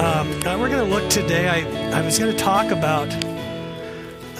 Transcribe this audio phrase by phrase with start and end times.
[0.00, 1.46] Um, we're going to look today.
[1.46, 3.12] I, I was going to talk about.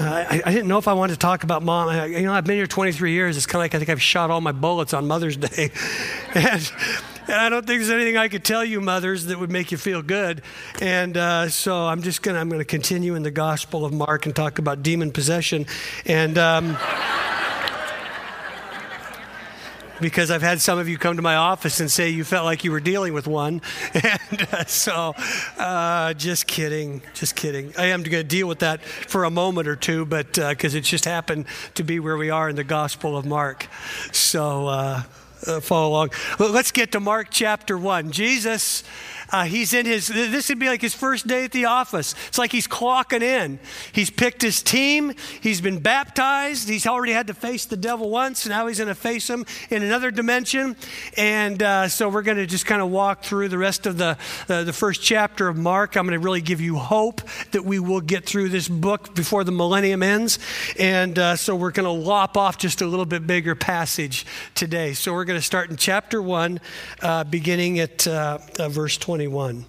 [0.00, 1.90] Uh, I, I, didn't know if I wanted to talk about mom.
[1.90, 3.36] I, you know, I've been here 23 years.
[3.36, 5.70] It's kind of like I think I've shot all my bullets on Mother's Day.
[6.32, 6.72] and,
[7.26, 9.76] and, I don't think there's anything I could tell you, mothers, that would make you
[9.76, 10.40] feel good.
[10.80, 13.92] And uh, so I'm just going to I'm going to continue in the Gospel of
[13.92, 15.66] Mark and talk about demon possession.
[16.06, 16.38] And.
[16.38, 16.78] Um,
[20.00, 22.64] because I've had some of you come to my office and say you felt like
[22.64, 23.60] you were dealing with one.
[24.30, 25.14] And uh, so,
[25.58, 27.72] uh, just kidding, just kidding.
[27.76, 30.78] I am going to deal with that for a moment or two, but because uh,
[30.78, 33.66] it just happened to be where we are in the Gospel of Mark.
[34.12, 35.02] So, uh,
[35.46, 36.10] uh, follow along.
[36.38, 38.10] Let's get to Mark chapter 1.
[38.10, 38.84] Jesus
[39.32, 42.14] uh, he's in his, this would be like his first day at the office.
[42.28, 43.58] It's like he's clocking in.
[43.92, 45.14] He's picked his team.
[45.40, 46.68] He's been baptized.
[46.68, 48.46] He's already had to face the devil once.
[48.46, 50.76] Now he's going to face him in another dimension.
[51.16, 54.18] And uh, so we're going to just kind of walk through the rest of the,
[54.48, 55.96] uh, the first chapter of Mark.
[55.96, 57.20] I'm going to really give you hope
[57.52, 60.38] that we will get through this book before the millennium ends.
[60.78, 64.92] And uh, so we're going to lop off just a little bit bigger passage today.
[64.92, 66.60] So we're going to start in chapter 1,
[67.02, 69.19] uh, beginning at uh, verse 20.
[69.20, 69.66] 21.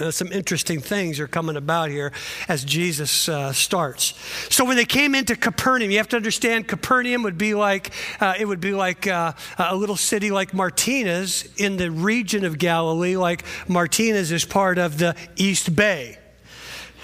[0.00, 2.12] Uh, some interesting things are coming about here
[2.46, 4.14] as Jesus uh, starts.
[4.48, 8.34] So when they came into Capernaum, you have to understand Capernaum would be like uh,
[8.38, 13.16] it would be like uh, a little city like Martinez in the region of Galilee,
[13.16, 16.16] like Martinez is part of the East Bay.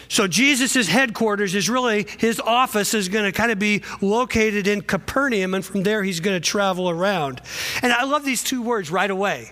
[0.06, 4.82] So Jesus' headquarters is really his office is going to kind of be located in
[4.82, 7.40] Capernaum, and from there he's going to travel around.
[7.82, 9.50] And I love these two words right away.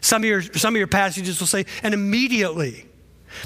[0.00, 2.86] Some of your, some of your passages will say, and immediately.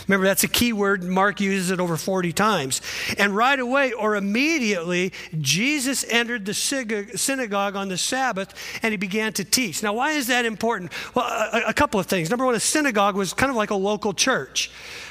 [0.07, 1.03] Remember, that's a key word.
[1.03, 2.81] Mark uses it over 40 times.
[3.19, 9.33] And right away or immediately, Jesus entered the synagogue on the Sabbath and he began
[9.35, 9.83] to teach.
[9.83, 10.93] Now, why is that important?
[11.15, 12.31] Well, a, a couple of things.
[12.31, 14.71] Number one, a synagogue was kind of like a local church.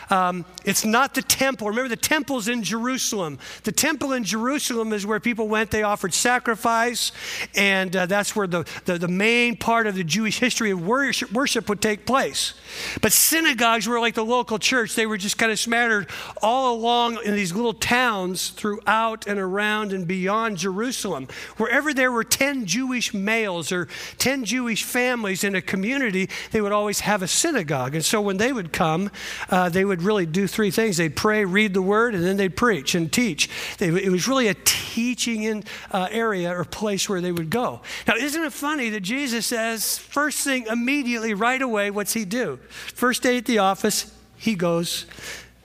[0.09, 1.67] Um, it's not the temple.
[1.67, 3.37] Remember, the temple's in Jerusalem.
[3.63, 7.11] The temple in Jerusalem is where people went, they offered sacrifice,
[7.55, 11.31] and uh, that's where the, the, the, main part of the Jewish history of worship,
[11.31, 12.53] worship would take place.
[13.01, 16.07] But synagogues were like the local church, they were just kind of smattered
[16.41, 21.27] all along in these little towns throughout and around and beyond Jerusalem.
[21.57, 26.71] Wherever there were 10 Jewish males or 10 Jewish families in a community, they would
[26.71, 27.95] always have a synagogue.
[27.95, 29.11] And so when they would come,
[29.49, 32.37] uh, they would would really do three things they'd pray, read the word, and then
[32.37, 33.49] they'd preach and teach.
[33.77, 37.81] They, it was really a teaching in, uh, area or place where they would go.
[38.07, 42.59] Now, isn't it funny that Jesus says, first thing, immediately, right away, what's he do?
[42.93, 45.05] First day at the office, he goes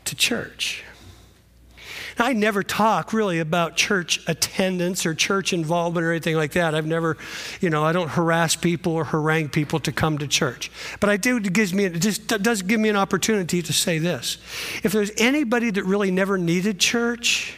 [0.04, 0.82] to church.
[2.18, 6.74] I never talk really about church attendance or church involvement or anything like that.
[6.74, 7.16] I've never,
[7.60, 10.70] you know, I don't harass people or harangue people to come to church.
[11.00, 13.98] But I do, it gives me, it just does give me an opportunity to say
[13.98, 14.38] this.
[14.82, 17.56] If there's anybody that really never needed church,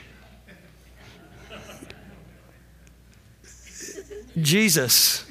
[4.40, 5.24] Jesus.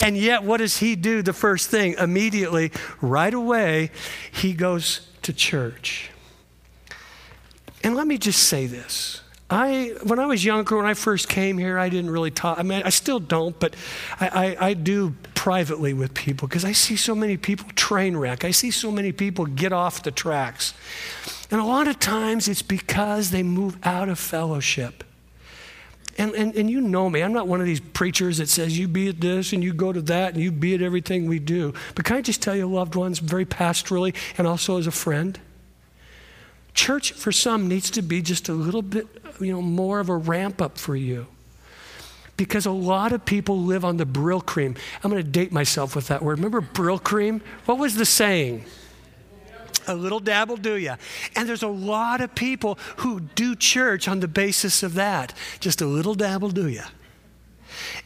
[0.00, 1.94] And yet, what does he do the first thing?
[1.94, 3.90] Immediately, right away,
[4.30, 6.10] he goes to church.
[7.86, 9.20] And let me just say this.
[9.48, 12.58] I, when I was younger, when I first came here, I didn't really talk.
[12.58, 13.76] I mean, I still don't, but
[14.18, 18.44] I, I, I do privately with people because I see so many people train wreck.
[18.44, 20.74] I see so many people get off the tracks.
[21.48, 25.04] And a lot of times it's because they move out of fellowship.
[26.18, 28.88] And, and, and you know me, I'm not one of these preachers that says you
[28.88, 31.72] be at this and you go to that and you be at everything we do.
[31.94, 35.38] But can I just tell you, loved ones, very pastorally and also as a friend?
[36.76, 39.06] Church, for some, needs to be just a little bit,
[39.40, 41.26] you know, more of a ramp up for you.
[42.36, 44.76] Because a lot of people live on the Brylcreem.
[45.02, 46.38] I'm going to date myself with that word.
[46.38, 47.40] Remember Brylcreem?
[47.64, 48.66] What was the saying?
[49.88, 50.96] A little dabble do ya.
[51.34, 55.32] And there's a lot of people who do church on the basis of that.
[55.60, 56.82] Just a little dabble do ya.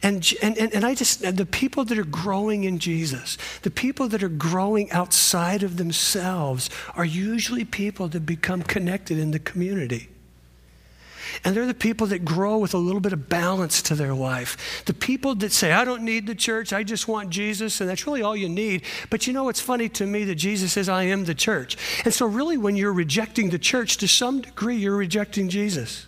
[0.01, 4.23] And, and, and I just, the people that are growing in Jesus, the people that
[4.23, 10.09] are growing outside of themselves, are usually people that become connected in the community.
[11.43, 14.83] And they're the people that grow with a little bit of balance to their life.
[14.85, 18.05] The people that say, I don't need the church, I just want Jesus, and that's
[18.05, 18.83] really all you need.
[19.09, 21.77] But you know, it's funny to me that Jesus says, I am the church.
[22.05, 26.05] And so, really, when you're rejecting the church, to some degree, you're rejecting Jesus.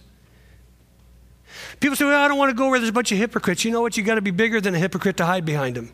[1.83, 3.65] People say, well, I don't want to go where there's a bunch of hypocrites.
[3.65, 3.97] You know what?
[3.97, 5.91] You got to be bigger than a hypocrite to hide behind them.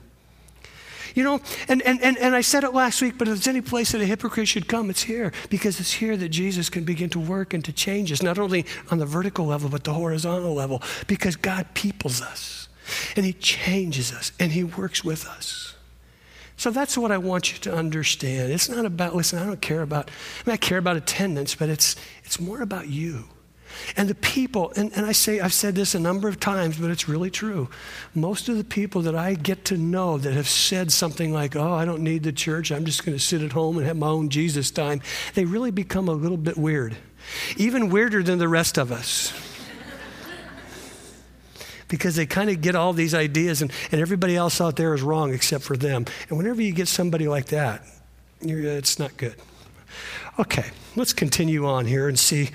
[1.15, 3.61] You know, and, and, and, and I said it last week, but if there's any
[3.61, 5.31] place that a hypocrite should come, it's here.
[5.49, 8.67] Because it's here that Jesus can begin to work and to change us, not only
[8.91, 10.83] on the vertical level, but the horizontal level.
[11.07, 12.69] Because God peoples us,
[13.15, 15.73] and He changes us, and He works with us.
[16.55, 18.51] So that's what I want you to understand.
[18.51, 21.67] It's not about, listen, I don't care about, I mean, I care about attendance, but
[21.67, 23.23] it's, it's more about you.
[23.95, 26.89] And the people, and, and I say, I've said this a number of times, but
[26.89, 27.69] it's really true.
[28.13, 31.73] Most of the people that I get to know that have said something like, oh,
[31.73, 34.07] I don't need the church, I'm just going to sit at home and have my
[34.07, 35.01] own Jesus time,
[35.33, 36.97] they really become a little bit weird.
[37.57, 39.33] Even weirder than the rest of us
[41.89, 45.01] because they kind of get all these ideas and, and everybody else out there is
[45.01, 46.05] wrong except for them.
[46.29, 47.81] And whenever you get somebody like that,
[48.41, 49.35] it's not good.
[50.37, 50.65] Okay,
[50.95, 52.51] let's continue on here and see.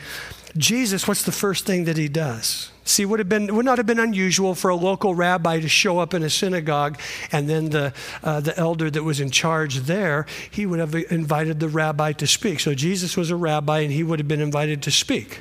[0.57, 2.71] Jesus, what's the first thing that he does?
[2.85, 5.99] See, would have been would not have been unusual for a local rabbi to show
[5.99, 7.01] up in a synagogue,
[7.33, 11.61] and then the uh, the elder that was in charge there, he would have invited
[11.61, 12.61] the rabbi to speak.
[12.61, 15.41] So Jesus was a rabbi, and he would have been invited to speak.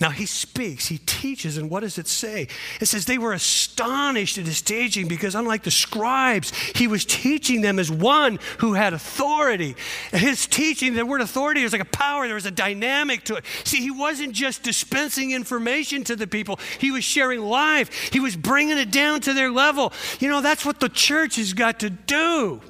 [0.00, 2.48] Now he speaks, he teaches, and what does it say?
[2.80, 7.60] It says they were astonished at his teaching because, unlike the scribes, he was teaching
[7.60, 9.76] them as one who had authority.
[10.10, 13.44] His teaching, the word authority was like a power, there was a dynamic to it.
[13.64, 18.36] See, he wasn't just dispensing information to the people, he was sharing life, he was
[18.36, 19.92] bringing it down to their level.
[20.18, 22.62] You know, that's what the church has got to do.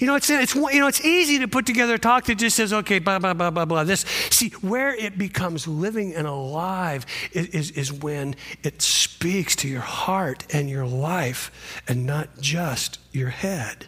[0.00, 2.56] You know, it's, it's, you know, it's easy to put together a talk that just
[2.56, 3.84] says, okay, blah, blah, blah, blah, blah.
[3.84, 4.00] This.
[4.30, 9.82] See, where it becomes living and alive is, is, is when it speaks to your
[9.82, 13.86] heart and your life and not just your head.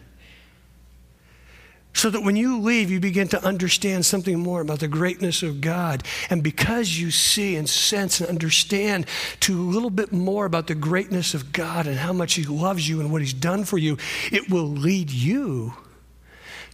[1.95, 5.61] So that when you leave, you begin to understand something more about the greatness of
[5.61, 6.03] God.
[6.29, 9.07] And because you see and sense and understand
[9.41, 12.87] to a little bit more about the greatness of God and how much He loves
[12.87, 13.97] you and what He's done for you,
[14.31, 15.73] it will lead you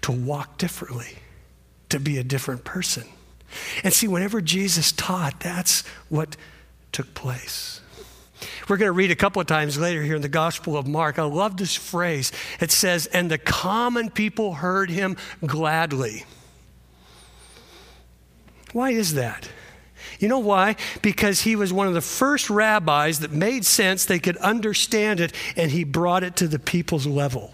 [0.02, 1.18] to walk differently,
[1.90, 3.06] to be a different person.
[3.84, 6.36] And see, whenever Jesus taught, that's what
[6.92, 7.82] took place.
[8.68, 11.20] We're going to read a couple of times later here in the Gospel of Mark.
[11.20, 12.32] I love this phrase.
[12.62, 16.26] It says, And the common people heard him gladly.
[18.72, 19.50] Why is that?
[20.20, 20.76] You know why?
[21.02, 25.34] Because he was one of the first rabbis that made sense, they could understand it,
[25.56, 27.54] and he brought it to the people's level.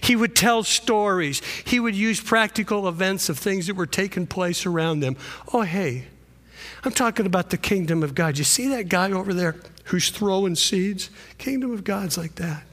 [0.00, 1.42] He would tell stories.
[1.64, 5.16] He would use practical events of things that were taking place around them.
[5.52, 6.04] Oh, hey,
[6.84, 8.38] I'm talking about the kingdom of God.
[8.38, 11.10] You see that guy over there who's throwing seeds?
[11.38, 12.64] Kingdom of God's like that.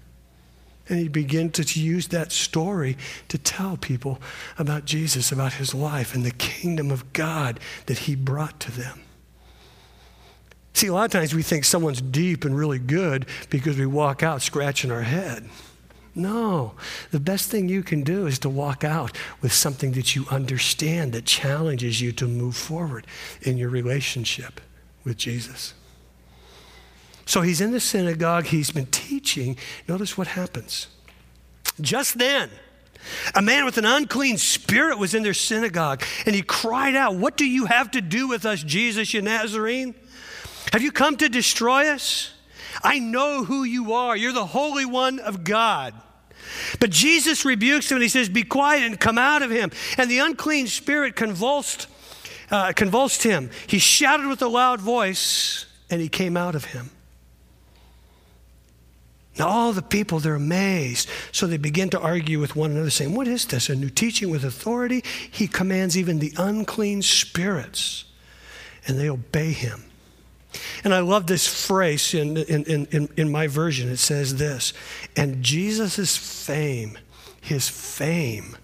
[0.88, 2.98] And he'd begin to use that story
[3.30, 4.22] to tell people
[4.60, 9.02] about Jesus, about his life, and the kingdom of God that he brought to them.
[10.74, 14.22] See, a lot of times we think someone's deep and really good because we walk
[14.22, 15.50] out scratching our head.
[16.16, 16.74] No.
[17.12, 21.12] The best thing you can do is to walk out with something that you understand
[21.12, 23.06] that challenges you to move forward
[23.42, 24.62] in your relationship
[25.04, 25.74] with Jesus.
[27.26, 29.58] So he's in the synagogue, he's been teaching.
[29.88, 30.88] Notice what happens.
[31.82, 32.50] Just then,
[33.34, 37.36] a man with an unclean spirit was in their synagogue, and he cried out, What
[37.36, 39.96] do you have to do with us, Jesus, you Nazarene?
[40.72, 42.32] Have you come to destroy us?
[42.84, 44.16] I know who you are.
[44.16, 45.94] You're the Holy One of God.
[46.80, 49.72] But Jesus rebukes him and he says, Be quiet and come out of him.
[49.98, 51.88] And the unclean spirit convulsed,
[52.52, 53.50] uh, convulsed him.
[53.68, 56.90] He shouted with a loud voice and he came out of him.
[59.38, 61.10] Now, all the people, they're amazed.
[61.32, 63.70] So they begin to argue with one another, saying, What is this?
[63.70, 65.04] A new teaching with authority?
[65.30, 68.06] He commands even the unclean spirits,
[68.88, 69.84] and they obey him.
[70.84, 73.90] And I love this phrase in, in, in, in my version.
[73.90, 74.74] It says this
[75.16, 76.98] And Jesus' fame,
[77.42, 78.58] his fame,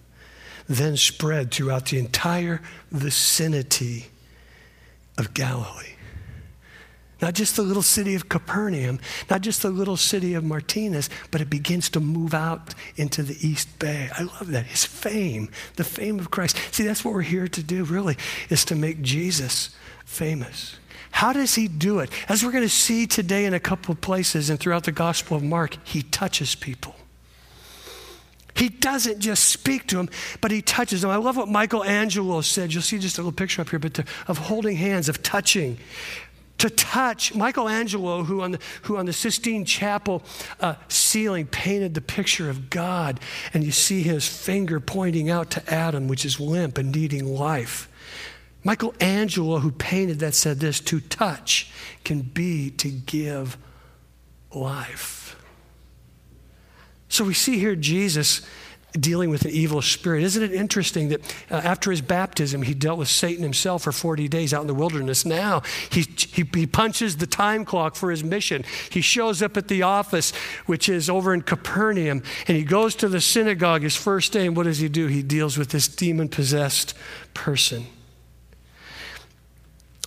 [0.67, 4.07] then spread throughout the entire vicinity
[5.17, 5.95] of Galilee.
[7.21, 11.39] Not just the little city of Capernaum, not just the little city of Martinez, but
[11.39, 14.09] it begins to move out into the East Bay.
[14.17, 14.65] I love that.
[14.65, 16.57] His fame, the fame of Christ.
[16.71, 18.17] See, that's what we're here to do, really,
[18.49, 20.77] is to make Jesus famous.
[21.11, 22.09] How does he do it?
[22.27, 25.37] As we're going to see today in a couple of places and throughout the Gospel
[25.37, 26.95] of Mark, he touches people.
[28.55, 30.09] He doesn't just speak to them,
[30.41, 31.09] but he touches them.
[31.09, 32.73] I love what Michelangelo said.
[32.73, 35.77] You'll see just a little picture up here, but of holding hands, of touching.
[36.59, 40.21] To touch, Michelangelo, who on the, who on the Sistine Chapel
[40.59, 43.19] uh, ceiling painted the picture of God,
[43.53, 47.87] and you see his finger pointing out to Adam, which is limp and needing life.
[48.63, 51.71] Michelangelo, who painted that, said this to touch
[52.03, 53.57] can be to give
[54.53, 55.35] life.
[57.09, 58.41] So we see here Jesus
[58.93, 60.23] dealing with an evil spirit.
[60.23, 64.27] Isn't it interesting that uh, after his baptism, he dealt with Satan himself for 40
[64.27, 65.25] days out in the wilderness?
[65.25, 68.65] Now he, he, he, punches the time clock for his mission.
[68.89, 70.33] He shows up at the office,
[70.65, 74.45] which is over in Capernaum, and he goes to the synagogue his first day.
[74.45, 75.07] And what does he do?
[75.07, 76.93] He deals with this demon possessed
[77.33, 77.87] person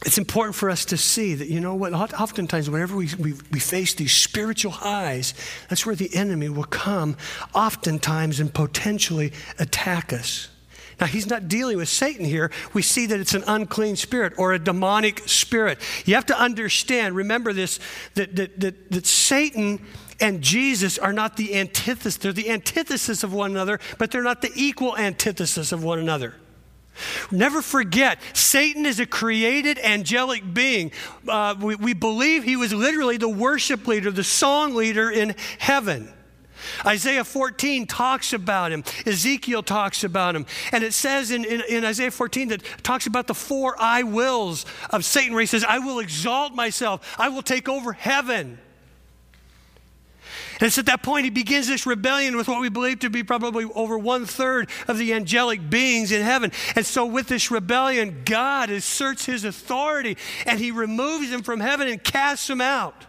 [0.04, 3.58] it's important for us to see that, you know what, oftentimes whenever we, we, we,
[3.58, 5.32] face these spiritual highs,
[5.68, 7.16] that's where the enemy will come,
[7.54, 10.48] oftentimes, and potentially attack us.
[11.00, 12.50] Now, he's not dealing with Satan here.
[12.72, 15.78] We see that it's an unclean spirit or a demonic spirit.
[16.04, 17.80] You have to understand, remember this,
[18.14, 19.84] that, that, that, that Satan
[20.20, 22.16] and Jesus are not the antithesis.
[22.16, 26.34] They're the antithesis of one another, but they're not the equal antithesis of one another.
[27.30, 30.92] Never forget, Satan is a created angelic being.
[31.26, 36.12] Uh, we, we believe he was literally the worship leader, the song leader in heaven.
[36.86, 38.84] Isaiah 14 talks about him.
[39.06, 40.46] Ezekiel talks about him.
[40.72, 44.64] And it says in, in, in, Isaiah 14 that talks about the four I wills
[44.90, 48.58] of Satan, where he says, I will exalt myself, I will take over heaven.
[50.54, 53.22] And it's at that point he begins this rebellion with what we believe to be
[53.22, 56.52] probably over one third of the angelic beings in heaven.
[56.76, 61.88] And so, with this rebellion, God asserts his authority and he removes him from heaven
[61.88, 63.06] and casts him out.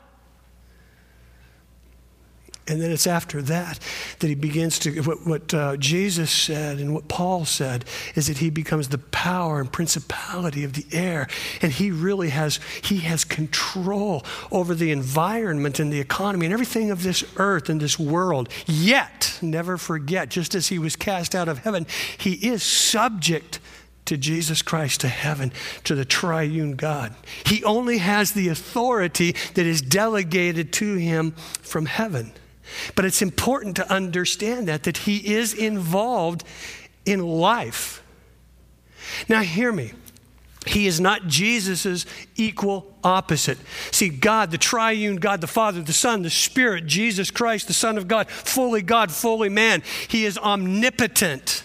[2.68, 3.80] And then it's after that
[4.20, 8.40] that he begins to, what, what uh, Jesus said and what Paul said is that
[8.40, 11.28] he becomes the power and principality of the air.
[11.62, 16.90] And he really has, he has control over the environment and the economy and everything
[16.90, 18.50] of this earth and this world.
[18.66, 21.86] Yet, never forget, just as he was cast out of heaven,
[22.18, 23.60] he is subject
[24.06, 25.52] to Jesus Christ, to heaven,
[25.84, 27.16] to the triune God.
[27.46, 31.32] He only has the authority that is delegated to him
[31.62, 32.34] from heaven.
[32.96, 36.44] But it's important to understand that, that he is involved
[37.06, 38.04] in life.
[39.30, 39.92] Now, hear me.
[40.66, 42.06] He is not Jesus'
[42.36, 43.60] equal opposite.
[43.92, 47.98] See, God, the triune God, the Father, the Son, the Spirit, Jesus Christ, the Son
[47.98, 51.64] of God, fully God, fully man, He is omnipotent.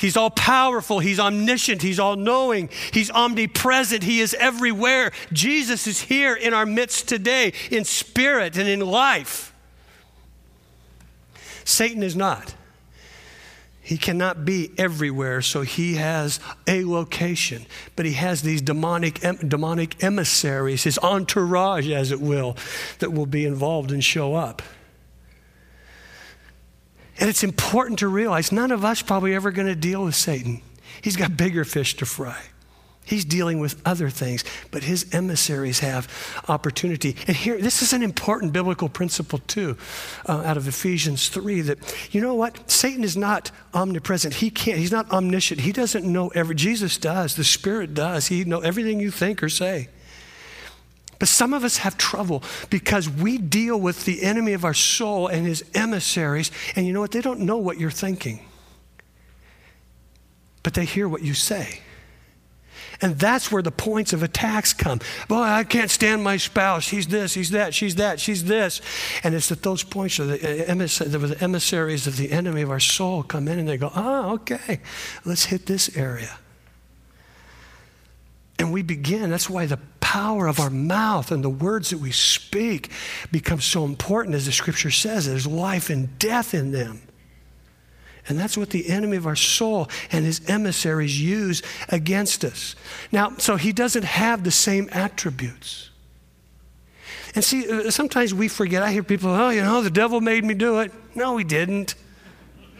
[0.00, 0.98] He's all powerful.
[0.98, 1.82] He's omniscient.
[1.82, 2.70] He's all knowing.
[2.90, 4.02] He's omnipresent.
[4.02, 5.12] He is everywhere.
[5.30, 9.49] Jesus is here in our midst today in spirit and in life.
[11.70, 12.54] Satan is not.
[13.82, 17.66] He cannot be everywhere, so he has a location.
[17.96, 22.56] But he has these demonic, demonic emissaries, his entourage, as it will,
[22.98, 24.62] that will be involved and show up.
[27.18, 30.62] And it's important to realize none of us probably ever going to deal with Satan.
[31.02, 32.40] He's got bigger fish to fry.
[33.04, 36.08] He's dealing with other things, but his emissaries have
[36.48, 37.16] opportunity.
[37.26, 39.76] And here, this is an important biblical principle, too,
[40.26, 42.70] uh, out of Ephesians 3 that, you know what?
[42.70, 44.34] Satan is not omnipresent.
[44.34, 45.62] He can't, he's not omniscient.
[45.62, 48.28] He doesn't know every, Jesus does, the Spirit does.
[48.28, 49.88] He knows everything you think or say.
[51.18, 55.26] But some of us have trouble because we deal with the enemy of our soul
[55.26, 57.10] and his emissaries, and you know what?
[57.10, 58.46] They don't know what you're thinking,
[60.62, 61.80] but they hear what you say.
[63.02, 65.00] And that's where the points of attacks come.
[65.26, 66.88] Boy, I can't stand my spouse.
[66.88, 68.82] He's this, he's that, she's that, she's this.
[69.24, 73.22] And it's that those points are uh, the, emissaries of the enemy of our soul
[73.22, 74.80] come in and they go, oh, okay,
[75.24, 76.38] let's hit this area.
[78.58, 82.10] And we begin, that's why the power of our mouth and the words that we
[82.10, 82.90] speak
[83.32, 85.26] become so important, as the scripture says.
[85.26, 87.00] There's life and death in them.
[88.28, 92.76] And that's what the enemy of our soul and his emissaries use against us.
[93.10, 95.90] Now, so he doesn't have the same attributes.
[97.34, 98.82] And see, uh, sometimes we forget.
[98.82, 100.92] I hear people, oh, you know, the devil made me do it.
[101.14, 101.94] No, he didn't.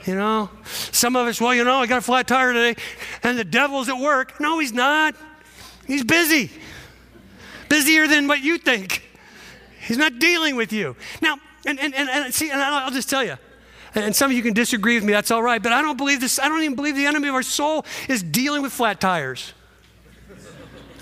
[0.07, 2.81] You know, some of us, well, you know, I got a flat tire today
[3.23, 4.41] and the devil's at work.
[4.41, 5.15] No, he's not.
[5.87, 6.51] He's busy,
[7.69, 9.03] busier than what you think.
[9.81, 10.97] He's not dealing with you.
[11.21, 13.37] Now, and, and, and, and see, and I'll just tell you,
[13.95, 15.63] and some of you can disagree with me, that's all right.
[15.63, 18.23] But I don't believe this, I don't even believe the enemy of our soul is
[18.23, 19.53] dealing with flat tires.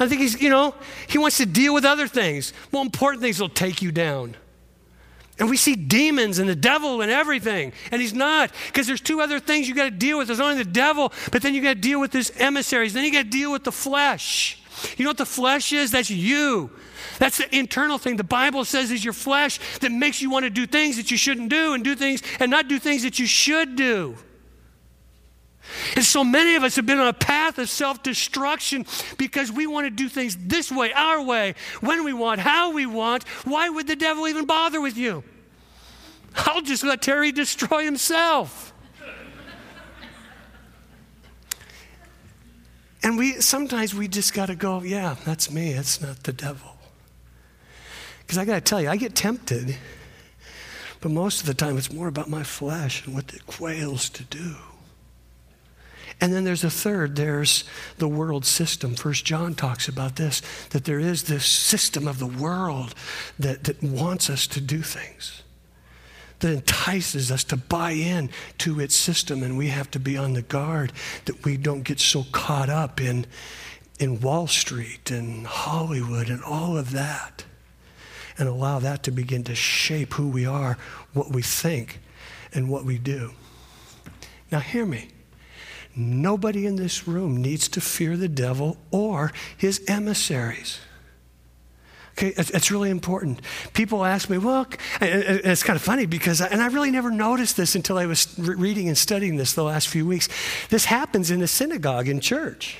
[0.00, 0.74] I think he's, you know,
[1.08, 2.52] he wants to deal with other things.
[2.72, 4.36] More important things will take you down.
[5.40, 7.72] And we see demons and the devil and everything.
[7.92, 10.26] And he's not, because there's two other things you got to deal with.
[10.26, 12.92] There's only the devil, but then you got to deal with his emissaries.
[12.92, 14.57] Then you got to deal with the flesh.
[14.96, 15.90] You know what the flesh is?
[15.90, 16.70] That's you.
[17.18, 18.16] That's the internal thing.
[18.16, 21.16] The Bible says is your flesh that makes you want to do things that you
[21.16, 24.16] shouldn't do and do things and not do things that you should do.
[25.96, 29.66] And so many of us have been on a path of self destruction because we
[29.66, 33.24] want to do things this way, our way, when we want, how we want.
[33.44, 35.24] Why would the devil even bother with you?
[36.34, 38.72] I'll just let Terry destroy himself.
[43.02, 45.70] And we sometimes we just got to go, yeah, that's me.
[45.72, 46.76] It's not the devil.
[48.20, 49.76] Because I got to tell you, I get tempted,
[51.00, 54.24] but most of the time it's more about my flesh and what it quails to
[54.24, 54.56] do.
[56.20, 57.64] And then there's a third, there's
[57.98, 58.96] the world system.
[58.96, 62.94] First John talks about this, that there is this system of the world
[63.38, 65.42] that, that wants us to do things
[66.40, 70.34] that entices us to buy in to its system, and we have to be on
[70.34, 70.92] the guard
[71.24, 73.26] that we don't get so caught up in,
[73.98, 77.44] in Wall Street and Hollywood and all of that,
[78.38, 80.78] and allow that to begin to shape who we are,
[81.12, 82.00] what we think,
[82.54, 83.32] and what we do.
[84.50, 85.08] Now, hear me.
[85.94, 90.78] Nobody in this room needs to fear the devil or his emissaries.
[92.18, 93.40] Okay, it's really important.
[93.74, 94.66] People ask me, well,
[95.00, 98.88] it's kind of funny because, and I really never noticed this until I was reading
[98.88, 100.28] and studying this the last few weeks.
[100.68, 102.78] This happens in the synagogue in church.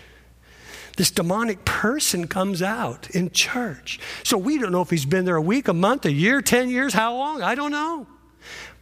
[0.97, 4.00] This demonic person comes out in church.
[4.25, 6.68] So we don't know if he's been there a week, a month, a year, 10
[6.68, 8.09] years, how long, I don't know.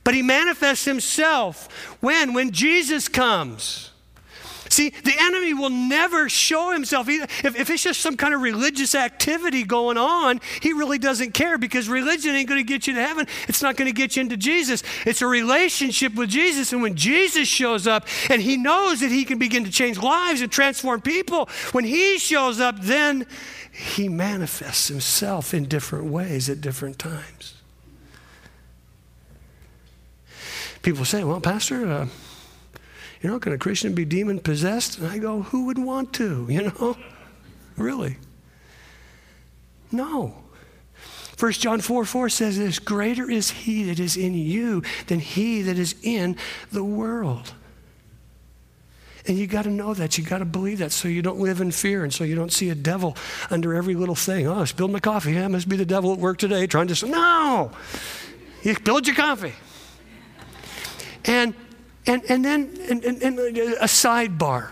[0.05, 1.69] But he manifests himself
[2.01, 2.33] when?
[2.33, 3.91] When Jesus comes.
[4.77, 7.09] See, the enemy will never show himself.
[7.09, 11.57] If, if it's just some kind of religious activity going on, he really doesn't care
[11.57, 13.27] because religion ain't going to get you to heaven.
[13.49, 14.83] It's not going to get you into Jesus.
[15.07, 16.75] It's a relationship with Jesus.
[16.75, 20.43] And when Jesus shows up and he knows that he can begin to change lives
[20.43, 23.27] and transform people, when he shows up, then
[23.73, 27.55] he manifests himself in different ways at different times.
[30.83, 32.07] People say, well, Pastor, uh,
[33.27, 34.99] you know, can a Christian be demon possessed?
[34.99, 36.97] And I go, who would want to, you know?
[37.77, 38.19] really?
[39.91, 40.45] No.
[41.37, 45.61] 1 John 4 4 says this Greater is he that is in you than he
[45.63, 46.37] that is in
[46.71, 47.53] the world.
[49.27, 50.17] And you got to know that.
[50.17, 52.53] You got to believe that so you don't live in fear and so you don't
[52.53, 53.17] see a devil
[53.51, 54.47] under every little thing.
[54.47, 55.33] Oh, I spilled my coffee.
[55.33, 57.73] Yeah, must be the devil at work today trying to no!
[58.63, 59.55] You spilled your coffee.
[61.25, 61.57] And
[62.07, 64.71] and, and then and, and, and uh, a sidebar.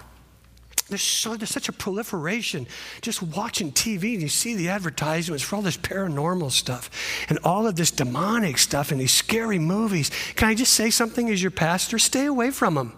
[0.88, 2.66] There's, so, there's such a proliferation
[3.00, 6.90] just watching TV and you see the advertisements for all this paranormal stuff
[7.30, 10.10] and all of this demonic stuff and these scary movies.
[10.36, 11.98] Can I just say something as your pastor?
[11.98, 12.92] Stay away from them.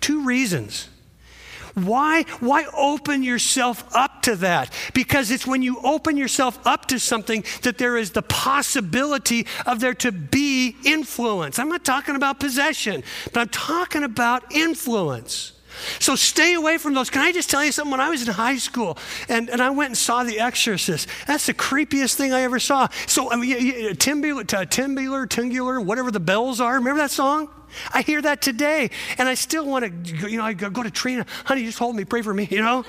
[0.00, 0.88] Two reasons.
[1.74, 4.72] Why, why open yourself up to that?
[4.92, 9.80] Because it's when you open yourself up to something that there is the possibility of
[9.80, 11.58] there to be influence.
[11.58, 15.52] I'm not talking about possession, but I'm talking about influence.
[15.98, 17.10] So stay away from those.
[17.10, 17.90] Can I just tell you something?
[17.90, 21.46] When I was in high school and, and I went and saw The Exorcist, that's
[21.46, 22.88] the creepiest thing I ever saw.
[23.06, 27.48] So, I mean, uh, Timbular, Timbular, Tingular, whatever the bells are, remember that song?
[27.92, 31.26] I hear that today, and I still want to, you know, I go to Trina,
[31.44, 32.84] honey, just hold me, pray for me, you know?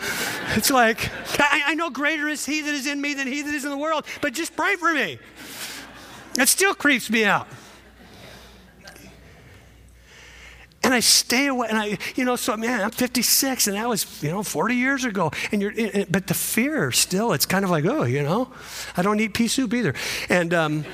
[0.56, 3.54] It's like, I, I know greater is he that is in me than he that
[3.54, 5.20] is in the world, but just pray for me.
[6.38, 7.48] It still creeps me out.
[10.84, 14.22] And I stay away, and I, you know, so man, I'm 56, and that was,
[14.22, 15.32] you know, 40 years ago.
[15.52, 15.74] And you're,
[16.10, 18.52] but the fear still, it's kind of like, oh, you know,
[18.98, 19.94] I don't eat pea soup either.
[20.30, 20.86] And, um,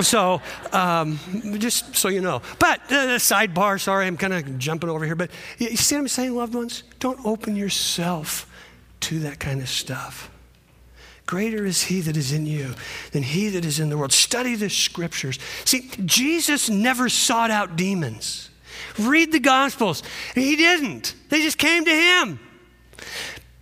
[0.00, 0.40] so,
[0.72, 1.18] um,
[1.58, 2.42] just so you know.
[2.58, 5.14] But, uh, sidebar, sorry, I'm kind of jumping over here.
[5.14, 6.82] But you see what I'm saying, loved ones?
[6.98, 8.50] Don't open yourself
[9.00, 10.30] to that kind of stuff.
[11.26, 12.74] Greater is he that is in you
[13.12, 14.12] than he that is in the world.
[14.12, 15.38] Study the scriptures.
[15.64, 18.50] See, Jesus never sought out demons.
[18.98, 20.02] Read the Gospels.
[20.34, 22.40] He didn't, they just came to him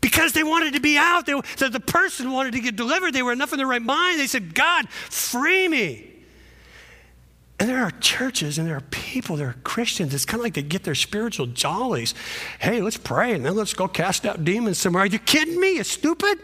[0.00, 1.26] because they wanted to be out.
[1.26, 3.14] They, the, the person wanted to get delivered.
[3.14, 4.20] They were enough in their right mind.
[4.20, 6.08] They said, God, free me.
[7.62, 10.12] And there are churches and there are people, there are Christians.
[10.12, 12.12] It's kind of like they get their spiritual jollies.
[12.58, 15.04] Hey, let's pray and then let's go cast out demons somewhere.
[15.04, 15.76] Are you kidding me?
[15.76, 16.40] You stupid?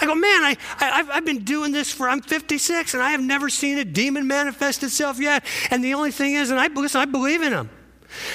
[0.00, 3.20] I go, man, I, I, have been doing this for, I'm 56 and I have
[3.20, 5.44] never seen a demon manifest itself yet.
[5.72, 7.68] And the only thing is, and I, listen, I believe in them.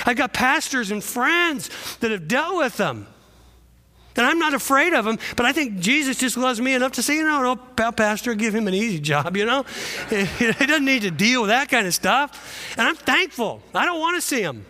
[0.06, 3.08] I've got pastors and friends that have dealt with them.
[4.16, 7.04] And I'm not afraid of them, but I think Jesus just loves me enough to
[7.04, 9.64] say, you know, no, Pastor, give him an easy job, you know?
[10.10, 12.76] he doesn't need to deal with that kind of stuff.
[12.78, 13.62] And I'm thankful.
[13.74, 14.66] I don't want to see him.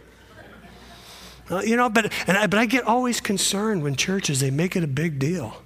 [1.49, 4.75] Uh, you know, but, and I, but I get always concerned when churches, they make
[4.75, 5.57] it a big deal.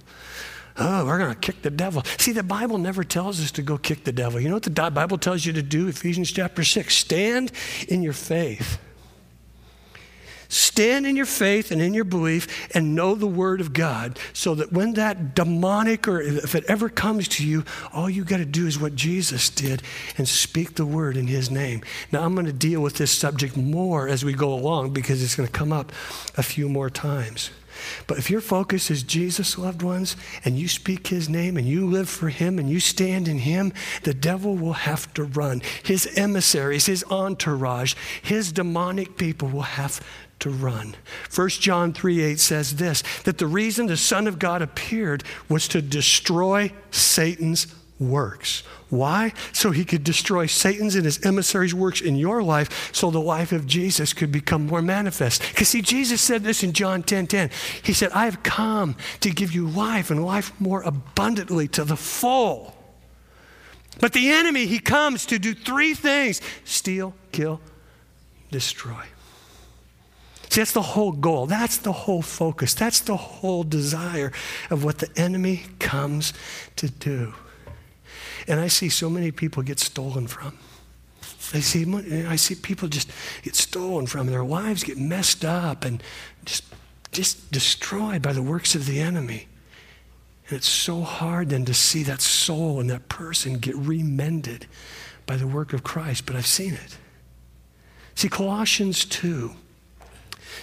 [0.76, 2.02] Oh, we're going to kick the devil.
[2.18, 4.40] See, the Bible never tells us to go kick the devil.
[4.40, 5.88] You know what the Bible tells you to do?
[5.88, 7.52] Ephesians chapter 6 stand
[7.86, 8.78] in your faith.
[10.54, 14.54] Stand in your faith and in your belief and know the Word of God so
[14.54, 18.44] that when that demonic or if it ever comes to you, all you got to
[18.44, 19.82] do is what Jesus did
[20.16, 21.82] and speak the Word in His name.
[22.12, 25.34] Now, I'm going to deal with this subject more as we go along because it's
[25.34, 25.90] going to come up
[26.36, 27.50] a few more times.
[28.06, 31.86] But if your focus is Jesus, loved ones, and you speak his name and you
[31.86, 35.62] live for him and you stand in him, the devil will have to run.
[35.82, 40.00] His emissaries, his entourage, his demonic people will have
[40.40, 40.94] to run.
[41.34, 45.68] 1 John 3 8 says this that the reason the Son of God appeared was
[45.68, 47.66] to destroy Satan's
[47.98, 48.62] works.
[48.90, 49.32] Why?
[49.52, 53.52] So he could destroy Satan's and his emissaries' works in your life so the life
[53.52, 55.42] of Jesus could become more manifest.
[55.42, 57.50] Because see, Jesus said this in John 10 10.
[57.82, 61.96] He said, I have come to give you life and life more abundantly to the
[61.96, 62.74] full.
[64.00, 67.60] But the enemy, he comes to do three things steal, kill,
[68.50, 69.04] destroy.
[70.54, 71.46] See, that's the whole goal.
[71.46, 72.74] That's the whole focus.
[72.74, 74.30] That's the whole desire
[74.70, 76.32] of what the enemy comes
[76.76, 77.34] to do.
[78.46, 80.56] And I see so many people get stolen from.
[81.52, 83.10] I see, I see people just
[83.42, 84.28] get stolen from.
[84.28, 86.00] Their lives get messed up and
[86.44, 86.62] just,
[87.10, 89.48] just destroyed by the works of the enemy.
[90.46, 94.68] And it's so hard then to see that soul and that person get remended
[95.26, 96.96] by the work of Christ, but I've seen it.
[98.14, 99.56] See, Colossians 2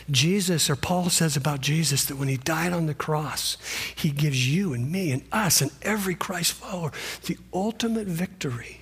[0.10, 3.58] Jesus, or Paul says about Jesus, that when he died on the cross,
[3.96, 6.92] he gives you and me and us and every Christ follower
[7.26, 8.80] the ultimate victory.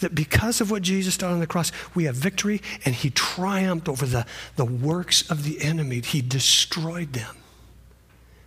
[0.00, 3.88] That because of what Jesus did on the cross, we have victory, and he triumphed
[3.88, 6.00] over the, the works of the enemy.
[6.00, 7.36] He destroyed them.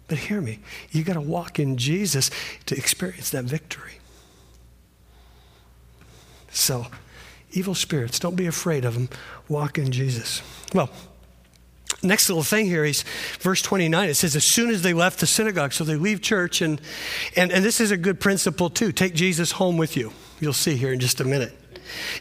[0.07, 0.59] But hear me,
[0.91, 2.29] you got to walk in Jesus
[2.67, 3.93] to experience that victory.
[6.51, 6.87] So,
[7.51, 9.09] evil spirits, don't be afraid of them.
[9.49, 10.41] Walk in Jesus.
[10.73, 10.89] Well,
[12.03, 13.03] next little thing here is
[13.39, 16.61] verse 29 it says as soon as they left the synagogue so they leave church
[16.61, 16.81] and,
[17.35, 18.91] and and this is a good principle too.
[18.91, 20.11] Take jesus home with you.
[20.39, 21.57] You'll see here in just a minute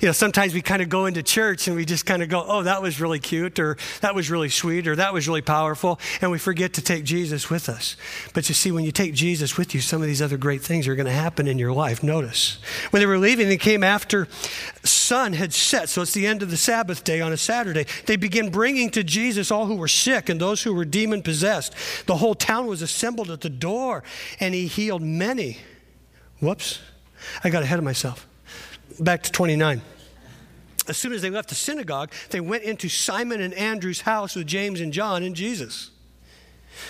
[0.00, 2.44] you know, sometimes we kind of go into church and we just kind of go,
[2.46, 5.98] oh, that was really cute, or that was really sweet, or that was really powerful,
[6.20, 7.96] and we forget to take Jesus with us.
[8.32, 10.86] But you see, when you take Jesus with you, some of these other great things
[10.88, 12.02] are going to happen in your life.
[12.02, 12.58] Notice.
[12.90, 14.28] When they were leaving, they came after
[14.84, 17.86] sun had set, so it's the end of the Sabbath day on a Saturday.
[18.06, 21.74] They began bringing to Jesus all who were sick and those who were demon possessed.
[22.06, 24.02] The whole town was assembled at the door,
[24.40, 25.58] and he healed many.
[26.40, 26.80] Whoops,
[27.42, 28.26] I got ahead of myself
[29.00, 29.82] back to 29.
[30.86, 34.46] As soon as they left the synagogue, they went into Simon and Andrew's house with
[34.46, 35.90] James and John and Jesus.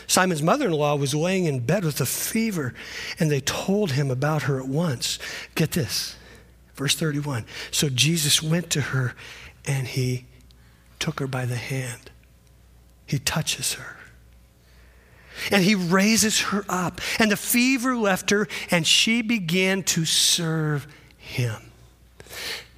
[0.07, 2.75] Simon's mother in law was laying in bed with a fever,
[3.19, 5.19] and they told him about her at once.
[5.55, 6.17] Get this,
[6.75, 7.45] verse 31.
[7.71, 9.15] So Jesus went to her
[9.67, 10.27] and he
[10.99, 12.11] took her by the hand.
[13.07, 13.97] He touches her.
[15.51, 20.87] And he raises her up, and the fever left her, and she began to serve
[21.19, 21.73] him.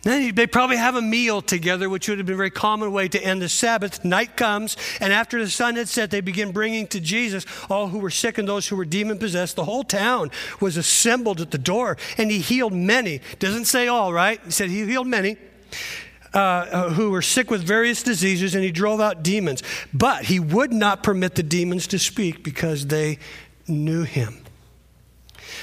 [0.06, 3.08] Then they probably have a meal together, which would have been a very common way
[3.08, 4.04] to end the Sabbath.
[4.04, 7.98] Night comes, and after the sun had set, they begin bringing to Jesus all who
[7.98, 9.56] were sick and those who were demon possessed.
[9.56, 13.20] The whole town was assembled at the door, and he healed many.
[13.40, 14.40] Doesn't say all, right?
[14.44, 15.38] He said he healed many.
[16.32, 19.64] Uh, uh who were sick with various diseases, and he drove out demons.
[19.92, 23.18] But he would not permit the demons to speak because they
[23.66, 24.45] knew him.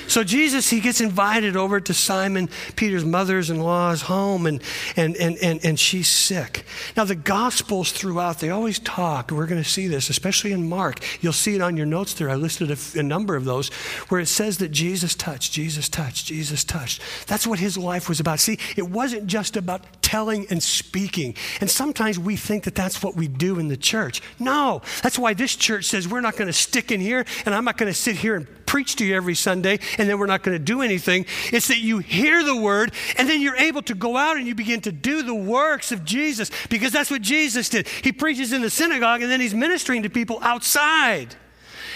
[0.07, 4.61] So Jesus, he gets invited over to Simon Peter's mother's in law's home, and,
[4.95, 6.65] and, and, and, and she's sick.
[6.95, 10.99] Now, the Gospels throughout, they always talk, we're going to see this, especially in Mark.
[11.21, 12.29] You'll see it on your notes there.
[12.29, 13.69] I listed a, a number of those
[14.09, 17.01] where it says that Jesus touched, Jesus touched, Jesus touched.
[17.27, 18.39] That's what his life was about.
[18.39, 21.35] See, it wasn't just about telling and speaking.
[21.61, 24.21] And sometimes we think that that's what we do in the church.
[24.39, 27.65] No, that's why this church says we're not going to stick in here, and I'm
[27.65, 30.41] not going to sit here and preach to you every Sunday and then we're not
[30.41, 31.27] going to do anything.
[31.51, 34.55] It's that you hear the word and then you're able to go out and you
[34.55, 37.87] begin to do the works of Jesus because that's what Jesus did.
[37.87, 41.35] He preaches in the synagogue and then he's ministering to people outside.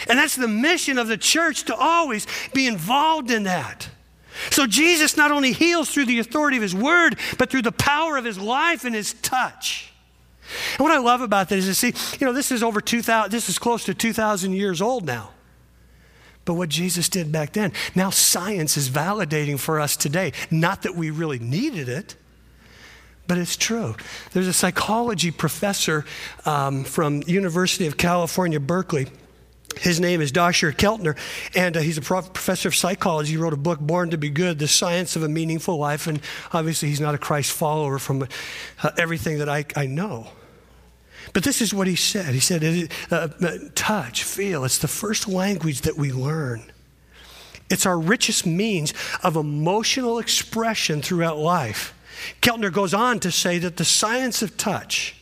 [0.08, 3.90] And that's the mission of the church to always be involved in that.
[4.52, 8.18] So Jesus not only heals through the authority of his word, but through the power
[8.18, 9.92] of his life and his touch.
[10.74, 13.50] And what I love about this is, see, you know, this is over 2,000, this
[13.50, 15.32] is close to 2,000 years old now
[16.48, 17.74] but what Jesus did back then.
[17.94, 20.32] Now science is validating for us today.
[20.50, 22.16] Not that we really needed it,
[23.28, 23.96] but it's true.
[24.32, 26.06] There's a psychology professor
[26.46, 29.08] um, from University of California, Berkeley.
[29.76, 30.72] His name is Dr.
[30.72, 31.18] Keltner,
[31.54, 33.32] and uh, he's a prof- professor of psychology.
[33.32, 36.08] He wrote a book, Born to Be Good The Science of a Meaningful Life.
[36.08, 36.22] And
[36.54, 38.24] obviously, he's not a Christ follower from
[38.82, 40.28] uh, everything that I, I know.
[41.34, 42.34] But this is what he said.
[42.34, 43.28] He said, uh,
[43.76, 46.72] touch, feel, it's the first language that we learn.
[47.70, 51.94] It's our richest means of emotional expression throughout life.
[52.42, 55.18] Keltner goes on to say that the science of touch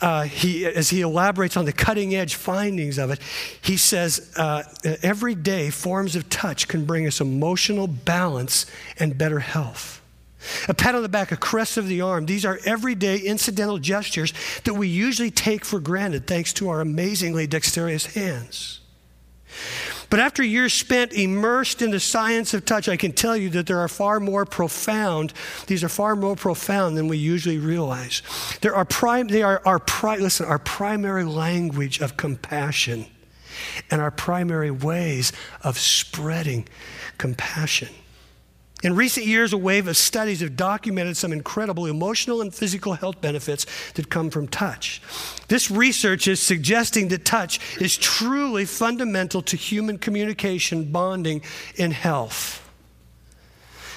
[0.00, 3.20] uh, he, as he elaborates on the cutting edge findings of it,
[3.60, 4.62] he says uh,
[5.02, 8.66] every day forms of touch can bring us emotional balance
[8.98, 9.97] and better health.
[10.68, 14.32] A pat on the back, a caress of the arm, these are everyday incidental gestures
[14.64, 18.80] that we usually take for granted thanks to our amazingly dexterous hands.
[20.10, 23.66] But after years spent immersed in the science of touch, I can tell you that
[23.66, 25.34] there are far more profound,
[25.66, 28.22] these are far more profound than we usually realize.
[28.62, 33.06] There are prime, they are our, pri, listen, our primary language of compassion
[33.90, 36.66] and our primary ways of spreading
[37.18, 37.88] compassion.
[38.84, 43.20] In recent years, a wave of studies have documented some incredible emotional and physical health
[43.20, 45.02] benefits that come from touch.
[45.48, 51.42] This research is suggesting that touch is truly fundamental to human communication, bonding,
[51.76, 52.64] and health.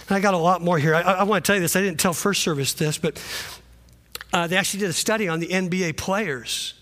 [0.10, 0.96] And I got a lot more here.
[0.96, 1.76] I, I want to tell you this.
[1.76, 3.24] I didn't tell first service this, but
[4.34, 6.74] uh, they actually did a study on the NBA players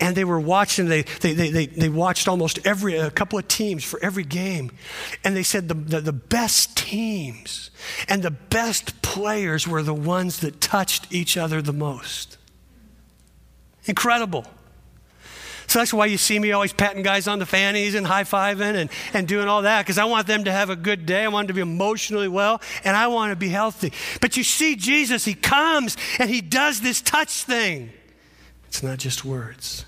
[0.00, 3.84] and they were watching they, they, they, they, watched almost every a couple of teams
[3.84, 4.70] for every game.
[5.24, 7.70] And they said the, the, the, best teams
[8.08, 12.38] and the best players were the ones that touched each other the most.
[13.86, 14.44] Incredible.
[15.66, 18.90] So that's why you see me always patting guys on the fannies and high-fiving and,
[19.12, 21.24] and doing all that because i want them to have a good day.
[21.24, 23.92] I want them to be emotionally well and i want to be healthy.
[24.22, 27.90] But you see jesus he comes and he does this touch thing
[28.68, 29.84] it's not just words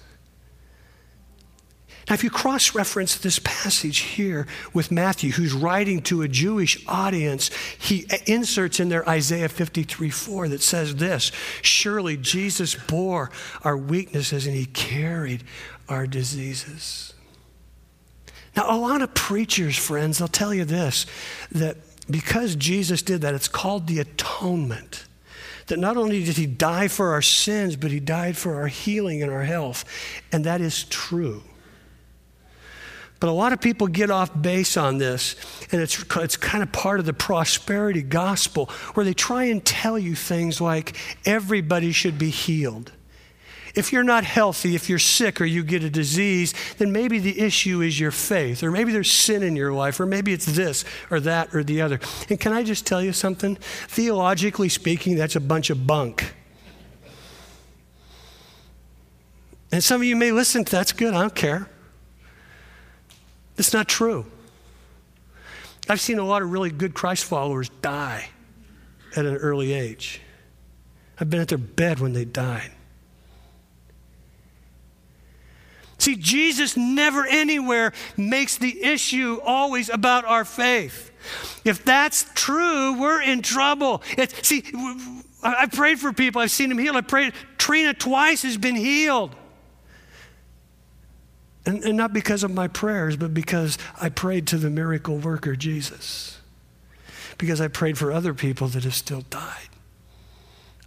[2.10, 6.84] now, if you cross reference this passage here with Matthew, who's writing to a Jewish
[6.88, 11.30] audience, he inserts in there Isaiah 53 4 that says this
[11.62, 13.30] Surely Jesus bore
[13.62, 15.44] our weaknesses and he carried
[15.88, 17.14] our diseases.
[18.56, 21.06] Now, a lot of preachers, friends, they'll tell you this
[21.52, 21.76] that
[22.10, 25.04] because Jesus did that, it's called the atonement
[25.70, 29.22] that not only did he die for our sins, but he died for our healing
[29.22, 29.84] and our health.
[30.30, 31.42] And that is true.
[33.18, 35.36] But a lot of people get off base on this,
[35.70, 39.98] and it's, it's kind of part of the prosperity gospel where they try and tell
[39.98, 42.92] you things like everybody should be healed.
[43.74, 47.40] If you're not healthy, if you're sick or you get a disease, then maybe the
[47.40, 50.84] issue is your faith, or maybe there's sin in your life, or maybe it's this
[51.10, 52.00] or that or the other.
[52.28, 53.56] And can I just tell you something?
[53.56, 56.34] Theologically speaking, that's a bunch of bunk.
[59.72, 61.68] And some of you may listen that's good, I don't care.
[63.56, 64.26] It's not true.
[65.88, 68.30] I've seen a lot of really good Christ followers die
[69.16, 70.20] at an early age.
[71.18, 72.70] I've been at their bed when they died.
[76.00, 81.10] See, Jesus never anywhere makes the issue always about our faith.
[81.64, 84.02] If that's true, we're in trouble.
[84.16, 84.64] It, see,
[85.42, 86.96] I have prayed for people, I've seen them healed.
[86.96, 89.36] I prayed, Trina twice has been healed.
[91.66, 95.54] And, and not because of my prayers, but because I prayed to the miracle worker,
[95.54, 96.40] Jesus.
[97.36, 99.68] Because I prayed for other people that have still died.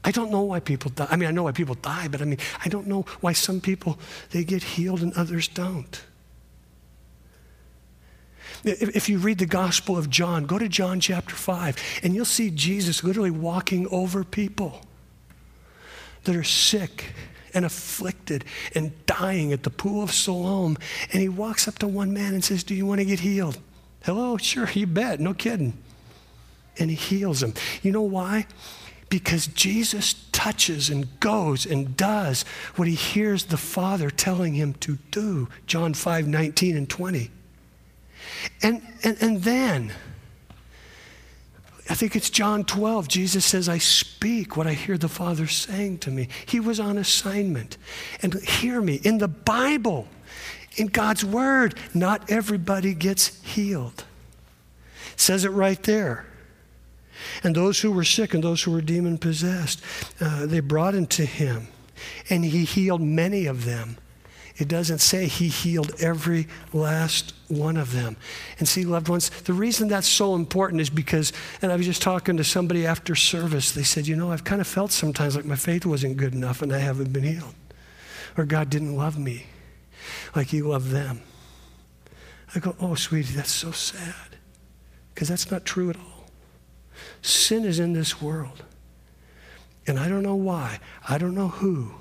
[0.04, 1.08] I don't know why people die.
[1.10, 3.62] I mean, I know why people die, but I mean, I don't know why some
[3.62, 3.98] people
[4.32, 6.02] they get healed and others don't.
[8.66, 12.50] If, you read the Gospel of John, go to John chapter 5, and you'll see
[12.50, 14.82] Jesus literally walking over people
[16.24, 17.14] that are sick
[17.54, 20.78] and afflicted and dying at the pool of Siloam.
[21.12, 23.60] And he walks up to one man and says, Do you want to get healed?
[24.04, 25.78] Hello, sure, you bet, no kidding.
[26.80, 27.54] And he heals him.
[27.82, 28.48] You know why?
[29.14, 32.46] Because Jesus touches and goes and does
[32.78, 35.50] what he hears the Father telling him to do.
[35.68, 37.30] John 5 19 and 20.
[38.64, 39.94] And, and, and then,
[41.92, 43.08] I think it's John 12.
[43.08, 46.28] Jesus says, I speak what I hear the Father saying to me.
[46.48, 47.78] He was on assignment.
[48.24, 50.08] And hear me, in the Bible,
[50.76, 54.06] in God's Word, not everybody gets healed.
[55.14, 56.26] It says it right there.
[57.44, 59.82] And those who were sick and those who were demon possessed,
[60.20, 61.68] uh, they brought him to him.
[62.30, 63.98] And he healed many of them.
[64.58, 68.18] It doesn't say he healed every last one of them.
[68.60, 72.04] And see, loved ones, the reason that's so important is because, and I was just
[72.04, 75.46] talking to somebody after service, they said, you know, I've kind of felt sometimes like
[75.46, 77.56] my faith wasn't good enough and I haven't been healed.
[78.38, 79.48] Or God didn't love me
[80.36, 81.22] like he loved them.
[82.56, 84.38] I go, oh, sweetie, that's so sad.
[85.14, 86.13] Because that's not true at all.
[87.24, 88.64] Sin is in this world.
[89.88, 90.80] And I don't know why.
[91.08, 91.96] I don't know who.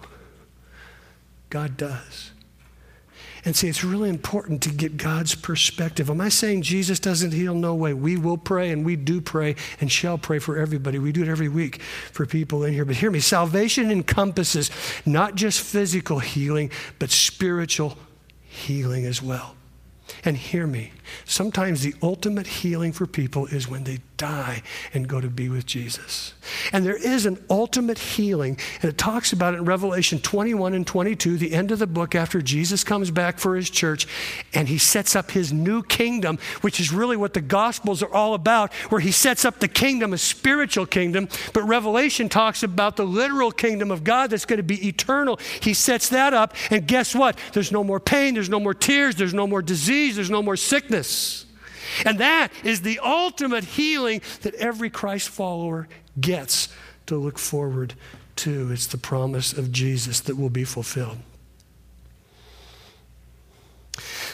[1.49, 2.33] God does.
[3.45, 6.09] And see, it's really important to get God's perspective.
[6.11, 7.55] Am I saying Jesus doesn't heal?
[7.55, 7.93] No way.
[7.93, 10.99] We will pray and we do pray and shall pray for everybody.
[11.01, 11.83] We do it every week
[12.13, 12.85] for people in here.
[12.85, 14.71] But hear me salvation encompasses
[15.05, 17.99] not just physical healing, but spiritual
[18.45, 19.57] healing as well.
[20.25, 20.93] And hear me,
[21.25, 24.63] sometimes the ultimate healing for people is when they die
[24.95, 26.35] and go to be with Jesus.
[26.73, 30.87] And there is an ultimate healing, and it talks about it in Revelation 21 and
[30.87, 34.07] 22, the end of the book, after Jesus comes back for his church
[34.55, 38.35] and he sets up his new kingdom, which is really what the Gospels are all
[38.35, 41.29] about, where he sets up the kingdom, a spiritual kingdom.
[41.53, 45.39] But Revelation talks about the literal kingdom of God that's going to be eternal.
[45.61, 47.39] He sets that up, and guess what?
[47.53, 50.57] There's no more pain, there's no more tears, there's no more disease, there's no more
[50.57, 51.47] sickness.
[52.05, 55.89] And that is the ultimate healing that every Christ follower
[56.21, 56.69] gets
[57.07, 57.95] to look forward
[58.37, 58.71] to.
[58.73, 61.19] It's the promise of Jesus that will be fulfilled.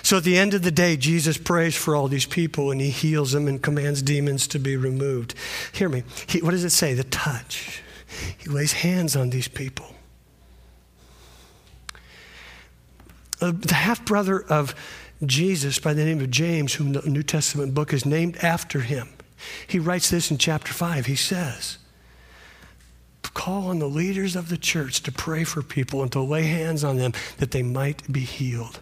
[0.02, 2.90] So at the end of the day, Jesus prays for all these people and he
[2.90, 5.34] heals them and commands demons to be removed.
[5.72, 6.04] Hear me.
[6.26, 6.94] He, what does it say?
[6.94, 7.82] The touch.
[8.38, 9.94] He lays hands on these people.
[13.40, 14.74] Uh, the half brother of
[15.26, 19.08] Jesus by the name of James, whom the New Testament book is named after him.
[19.66, 21.06] He writes this in chapter 5.
[21.06, 21.78] He says,
[23.38, 26.82] Call on the leaders of the church to pray for people and to lay hands
[26.82, 28.80] on them that they might be healed.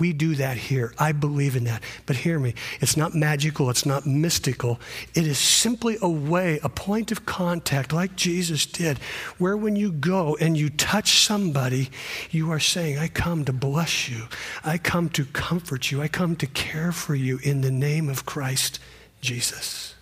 [0.00, 0.92] We do that here.
[0.98, 1.84] I believe in that.
[2.04, 4.80] But hear me, it's not magical, it's not mystical.
[5.14, 8.98] It is simply a way, a point of contact, like Jesus did,
[9.38, 11.88] where when you go and you touch somebody,
[12.32, 14.24] you are saying, I come to bless you,
[14.64, 18.26] I come to comfort you, I come to care for you in the name of
[18.26, 18.80] Christ
[19.20, 19.94] Jesus.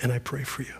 [0.00, 0.79] And I pray for you.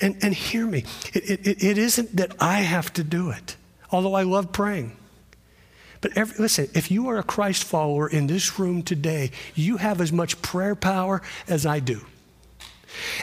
[0.00, 3.56] And, and hear me, it, it, it isn't that I have to do it,
[3.90, 4.96] although I love praying.
[6.00, 10.00] But every, listen, if you are a Christ follower in this room today, you have
[10.00, 12.00] as much prayer power as I do.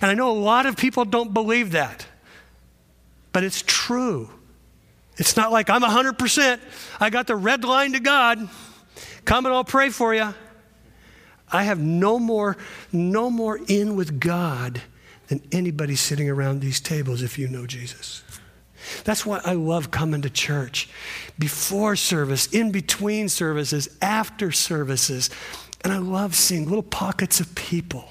[0.02, 2.06] And I know a lot of people don't believe that,
[3.32, 4.30] but it's true.
[5.18, 6.60] It's not like I'm 100%,
[7.00, 8.50] I got the red line to God.
[9.24, 10.34] Come and I'll pray for you.
[11.52, 12.58] I have no more,
[12.92, 14.82] no more in with God
[15.28, 18.24] than anybody sitting around these tables if you know Jesus.
[19.04, 20.90] That's why I love coming to church
[21.40, 25.30] before service, in between services, after services.
[25.84, 28.10] And I love seeing little pockets of people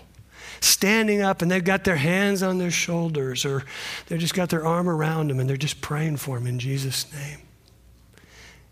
[0.61, 3.65] standing up and they've got their hands on their shoulders or
[4.07, 7.13] they've just got their arm around them and they're just praying for them in Jesus'
[7.13, 7.39] name.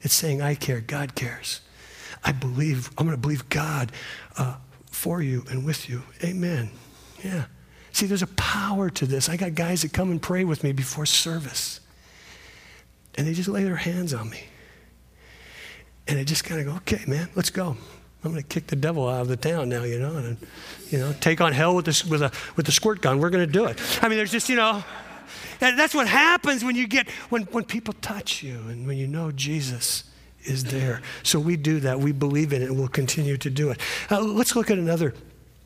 [0.00, 1.60] It's saying, I care, God cares.
[2.24, 3.92] I believe, I'm going to believe God
[4.38, 6.02] uh, for you and with you.
[6.24, 6.70] Amen.
[7.22, 7.44] Yeah.
[7.92, 9.28] See, there's a power to this.
[9.28, 11.80] I got guys that come and pray with me before service.
[13.14, 14.44] And they just lay their hands on me.
[16.08, 17.76] And I just kind of go, okay, man, let's go.
[18.24, 20.36] I'm going to kick the devil out of the town now, you know, and,
[20.90, 23.18] you know, take on hell with, this, with, a, with the squirt gun.
[23.18, 23.78] We're going to do it.
[24.02, 24.82] I mean, there's just, you know,
[25.58, 29.32] that's what happens when you get, when, when people touch you and when you know
[29.32, 30.04] Jesus
[30.44, 31.02] is there.
[31.22, 32.00] So we do that.
[32.00, 33.80] We believe in it and we'll continue to do it.
[34.10, 35.14] Uh, let's look at another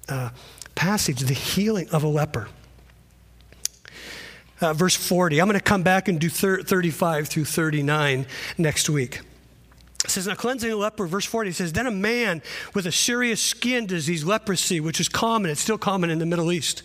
[0.09, 0.31] uh,
[0.77, 2.49] passage the healing of a leper.
[4.61, 5.41] Uh, verse 40.
[5.41, 9.21] I'm going to come back and do thir- 35 through 39 next week.
[10.05, 12.41] It says, Now cleansing a leper, verse 40 says, Then a man
[12.75, 16.53] with a serious skin disease, leprosy, which is common, it's still common in the Middle
[16.53, 16.85] East.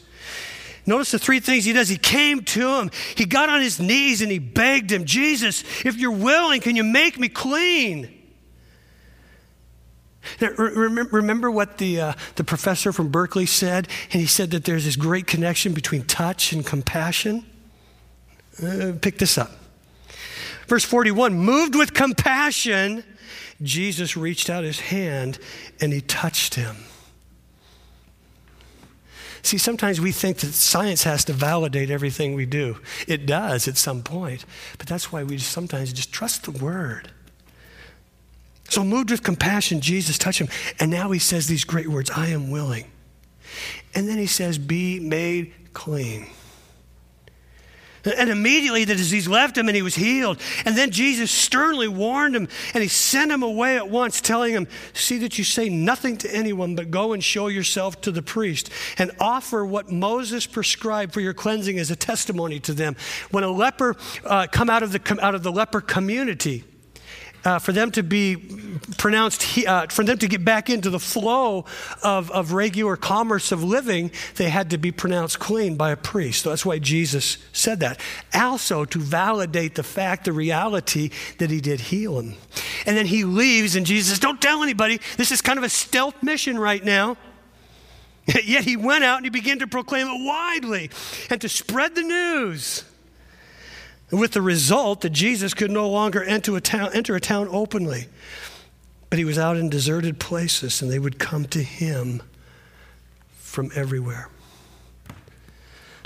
[0.86, 1.88] Notice the three things he does.
[1.88, 5.98] He came to him, he got on his knees and he begged him, Jesus, if
[5.98, 8.21] you're willing, can you make me clean?
[10.40, 13.88] Remember what the, uh, the professor from Berkeley said?
[14.12, 17.46] And he said that there's this great connection between touch and compassion.
[18.62, 19.52] Uh, pick this up.
[20.68, 23.04] Verse 41 moved with compassion,
[23.62, 25.40] Jesus reached out his hand
[25.80, 26.78] and he touched him.
[29.44, 32.78] See, sometimes we think that science has to validate everything we do.
[33.08, 34.46] It does at some point,
[34.78, 37.12] but that's why we sometimes just trust the word.
[38.72, 40.48] So, moved with compassion, Jesus touched him.
[40.80, 42.86] And now he says these great words I am willing.
[43.94, 46.26] And then he says, Be made clean.
[48.06, 50.40] And immediately the disease left him and he was healed.
[50.64, 54.70] And then Jesus sternly warned him and he sent him away at once, telling him,
[54.94, 58.70] See that you say nothing to anyone, but go and show yourself to the priest
[58.98, 62.96] and offer what Moses prescribed for your cleansing as a testimony to them.
[63.32, 66.64] When a leper uh, come out of, the, out of the leper community,
[67.44, 68.36] uh, for them to be
[68.98, 71.66] pronounced, uh, for them to get back into the flow
[72.04, 76.44] of, of regular commerce of living, they had to be pronounced clean by a priest.
[76.44, 78.00] So that's why Jesus said that.
[78.34, 82.36] Also, to validate the fact, the reality that he did heal him.
[82.86, 85.00] And then he leaves, and Jesus says, Don't tell anybody.
[85.18, 87.18] This is kind of a stealth mission right now.
[88.44, 90.90] Yet he went out and he began to proclaim it widely
[91.30, 92.84] and to spread the news.
[94.12, 98.08] With the result that Jesus could no longer enter a town, enter a town openly,
[99.10, 102.22] but he was out in deserted places and they would come to him
[103.30, 104.30] from everywhere.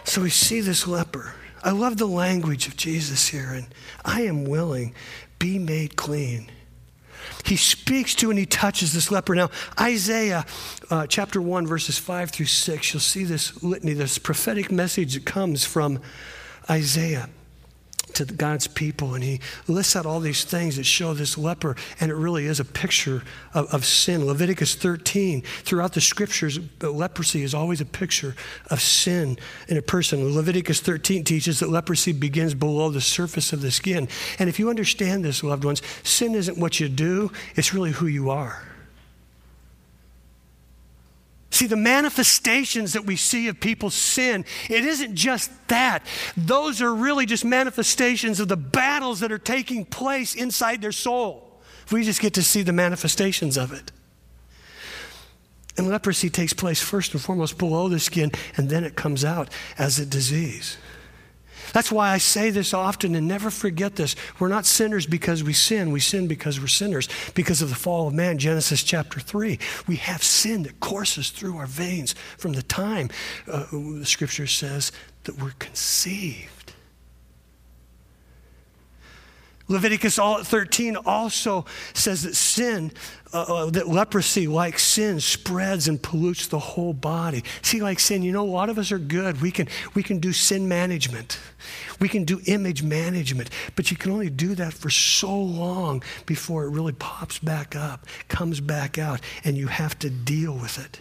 [0.03, 1.33] So we see this leper.
[1.63, 3.65] I love the language of Jesus here, and
[4.03, 4.93] I am willing,
[5.39, 6.51] be made clean.
[7.43, 9.33] He speaks to and he touches this leper.
[9.33, 9.49] Now,
[9.79, 10.45] Isaiah
[10.91, 15.25] uh, chapter 1, verses 5 through 6, you'll see this litany, this prophetic message that
[15.25, 16.01] comes from
[16.69, 17.29] Isaiah
[18.15, 22.11] to God's people, and he lists out all these things that show this leper, and
[22.11, 24.25] it really is a picture of, of sin.
[24.25, 28.35] Leviticus 13, throughout the scriptures, leprosy is always a picture
[28.69, 29.37] of sin
[29.67, 30.33] in a person.
[30.33, 34.07] Leviticus 13 teaches that leprosy begins below the surface of the skin.
[34.39, 38.07] And if you understand this, loved ones, sin isn't what you do, it's really who
[38.07, 38.74] you are.
[41.55, 46.05] See, the manifestations that we see of people's sin, it isn't just that.
[46.35, 51.61] Those are really just manifestations of the battles that are taking place inside their soul.
[51.93, 53.93] We just get to see the manifestations of it.
[55.77, 59.47] And leprosy takes place first and foremost below the skin, and then it comes out
[59.77, 60.75] as a disease.
[61.75, 64.15] That's why I say this often and never forget this.
[64.39, 65.91] We're not sinners because we sin.
[65.91, 67.09] We sin because we're sinners.
[67.33, 69.59] Because of the fall of man, Genesis chapter 3.
[69.85, 73.09] We have sin that courses through our veins from the time
[73.51, 74.93] uh, the scripture says
[75.25, 76.54] that we're conceived.
[79.67, 82.91] Leviticus 13 also says that sin,
[83.33, 87.43] uh, uh, that leprosy, like sin, spreads and pollutes the whole body.
[87.63, 89.41] See, like sin, you know, a lot of us are good.
[89.41, 91.39] We can, we can do sin management,
[91.99, 96.65] we can do image management, but you can only do that for so long before
[96.65, 100.99] it really pops back up, comes back out, and you have to deal with it.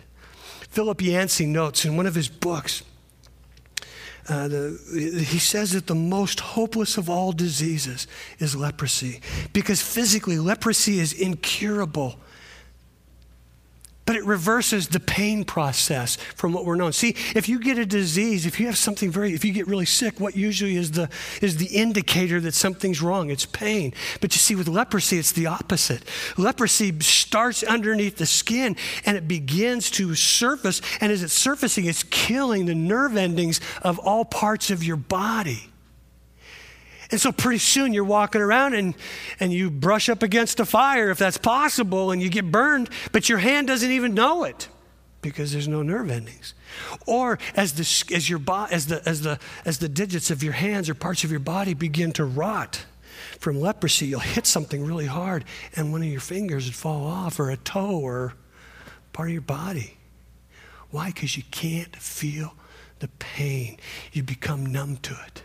[0.71, 2.83] Philip Yancey notes in one of his books,
[4.29, 8.07] uh, the, he says that the most hopeless of all diseases
[8.39, 9.21] is leprosy.
[9.53, 12.17] Because physically, leprosy is incurable
[14.07, 16.93] but it reverses the pain process from what we're known.
[16.93, 19.87] See, if you get a disease, if you have something very, if you get really
[19.87, 21.09] sick, what usually is the
[21.41, 23.31] is the indicator that something's wrong?
[23.31, 23.93] It's pain.
[24.21, 26.03] But you see, with leprosy, it's the opposite.
[26.37, 28.77] Leprosy starts underneath the skin
[29.07, 33.99] and it begins to surface, and as it's surfacing, it's killing the nerve endings of
[33.99, 35.71] all parts of your body.
[37.11, 38.95] And so pretty soon you're walking around and,
[39.41, 43.29] and you brush up against a fire if that's possible and you get burned, but
[43.29, 44.69] your hand doesn't even know it
[45.21, 46.55] because there's no nerve endings.
[47.07, 50.53] Or as the, as, your bo- as, the, as, the, as the digits of your
[50.53, 52.85] hands or parts of your body begin to rot
[53.39, 55.45] from leprosy, you'll hit something really hard
[55.77, 58.35] and one of your fingers would fall off or a toe or
[59.13, 59.97] part of your body.
[60.91, 61.09] Why?
[61.09, 62.55] Because you can't feel
[63.01, 63.79] the pain.
[64.13, 65.43] You become numb to it.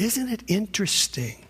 [0.00, 1.44] Isn't it interesting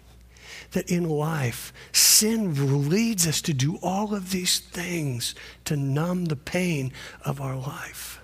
[0.72, 5.36] that in life, sin leads us to do all of these things
[5.66, 6.92] to numb the pain
[7.24, 8.20] of our life?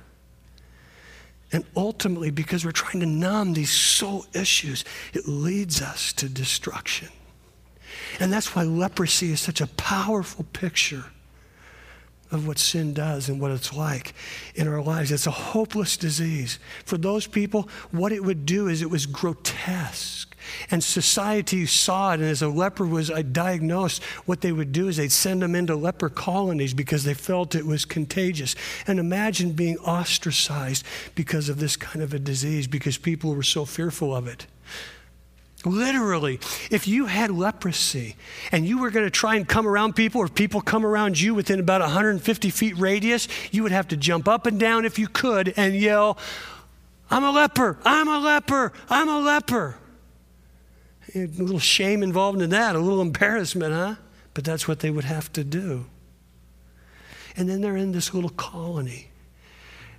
[1.53, 7.09] And ultimately, because we're trying to numb these soul issues, it leads us to destruction.
[8.19, 11.05] And that's why leprosy is such a powerful picture
[12.31, 14.15] of what sin does and what it's like
[14.55, 15.13] in our lives.
[15.13, 16.59] It's a hopeless disease.
[16.85, 20.37] For those people, what it would do is it was grotesque.
[20.71, 24.89] And society saw it, and as a leper was uh, diagnosed, what they would do
[24.89, 28.55] is they'd send them into leper colonies because they felt it was contagious.
[28.87, 33.65] And imagine being ostracized because of this kind of a disease because people were so
[33.65, 34.47] fearful of it.
[35.67, 36.39] Literally,
[36.71, 38.15] if you had leprosy
[38.53, 41.35] and you were going to try and come around people, or people come around you
[41.35, 45.09] within about 150 feet radius, you would have to jump up and down if you
[45.09, 46.19] could and yell,
[47.11, 49.77] I'm a leper, I'm a leper, I'm a leper.
[51.17, 53.97] A little shame involved in that, a little embarrassment, huh?
[54.35, 55.87] But that's what they would have to do.
[57.37, 59.11] And then they're in this little colony.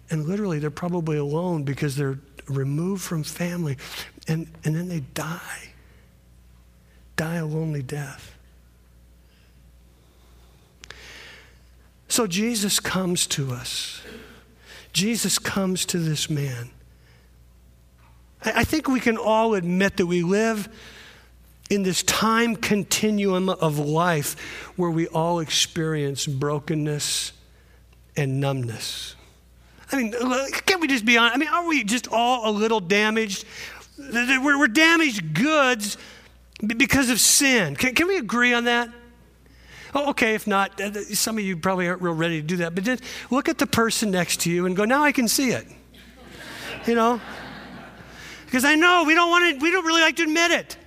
[0.09, 3.75] And literally, they're probably alone because they're removed from family,
[4.27, 5.69] and, and then they die.
[7.15, 8.35] Die a lonely death.
[12.07, 14.01] So Jesus comes to us.
[14.93, 16.69] Jesus comes to this man.
[18.43, 20.69] I, think we can all admit that we live
[21.69, 27.33] in this time continuum of life where we all experience brokenness
[28.15, 29.15] and numbness.
[29.91, 30.11] I mean,
[30.65, 31.35] can't we just be honest?
[31.35, 33.45] I mean, are we just all a little damaged?
[33.97, 35.97] We're, damaged goods
[36.65, 37.75] because of sin.
[37.75, 38.89] Can, can we agree on that?
[39.95, 40.79] Oh, okay, if not,
[41.13, 43.65] some of you probably aren't real ready to do that, but just look at the
[43.65, 45.65] person next to you and go, now I can see it.
[46.85, 47.21] You know?
[48.45, 50.77] Because I know we don't want to, we don't really like to admit it.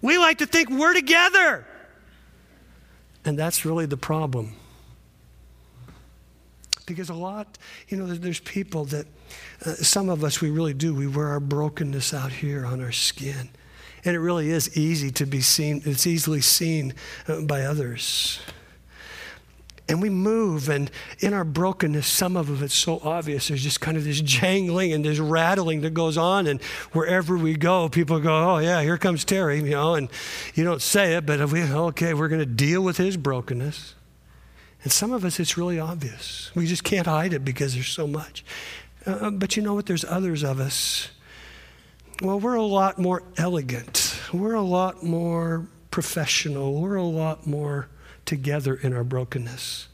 [0.00, 1.66] We like to think we're together.
[3.24, 4.54] And that's really the problem.
[6.86, 7.58] Because a lot,
[7.88, 9.06] you know, there's people that,
[9.64, 10.94] uh, some of us, we really do.
[10.94, 13.50] We wear our brokenness out here on our skin.
[14.04, 16.94] And it really is easy to be seen, it's easily seen
[17.28, 18.40] uh, by others.
[19.88, 23.48] And we move, and in our brokenness, some of it's so obvious.
[23.48, 26.46] There's just kind of this jangling and this rattling that goes on.
[26.46, 30.08] And wherever we go, people go, Oh, yeah, here comes Terry, you know, and
[30.54, 33.94] you don't say it, but we, okay, we're going to deal with his brokenness.
[34.82, 36.50] And some of us, it's really obvious.
[36.54, 38.44] We just can't hide it because there's so much.
[39.06, 39.86] Uh, but you know what?
[39.86, 41.10] There's others of us.
[42.20, 44.20] Well, we're a lot more elegant.
[44.32, 46.80] We're a lot more professional.
[46.80, 47.88] We're a lot more
[48.24, 49.88] together in our brokenness.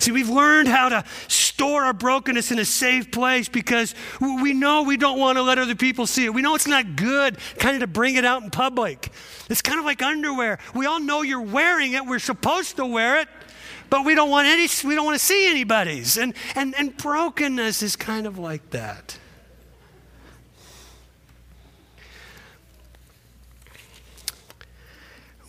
[0.00, 4.82] See, we've learned how to store our brokenness in a safe place because we know
[4.82, 6.34] we don't want to let other people see it.
[6.34, 9.10] We know it's not good kind of to bring it out in public.
[9.48, 10.58] It's kind of like underwear.
[10.74, 12.04] We all know you're wearing it.
[12.04, 13.28] We're supposed to wear it,
[13.90, 16.16] but we don't want any we don't want to see anybody's.
[16.16, 19.18] And and and brokenness is kind of like that.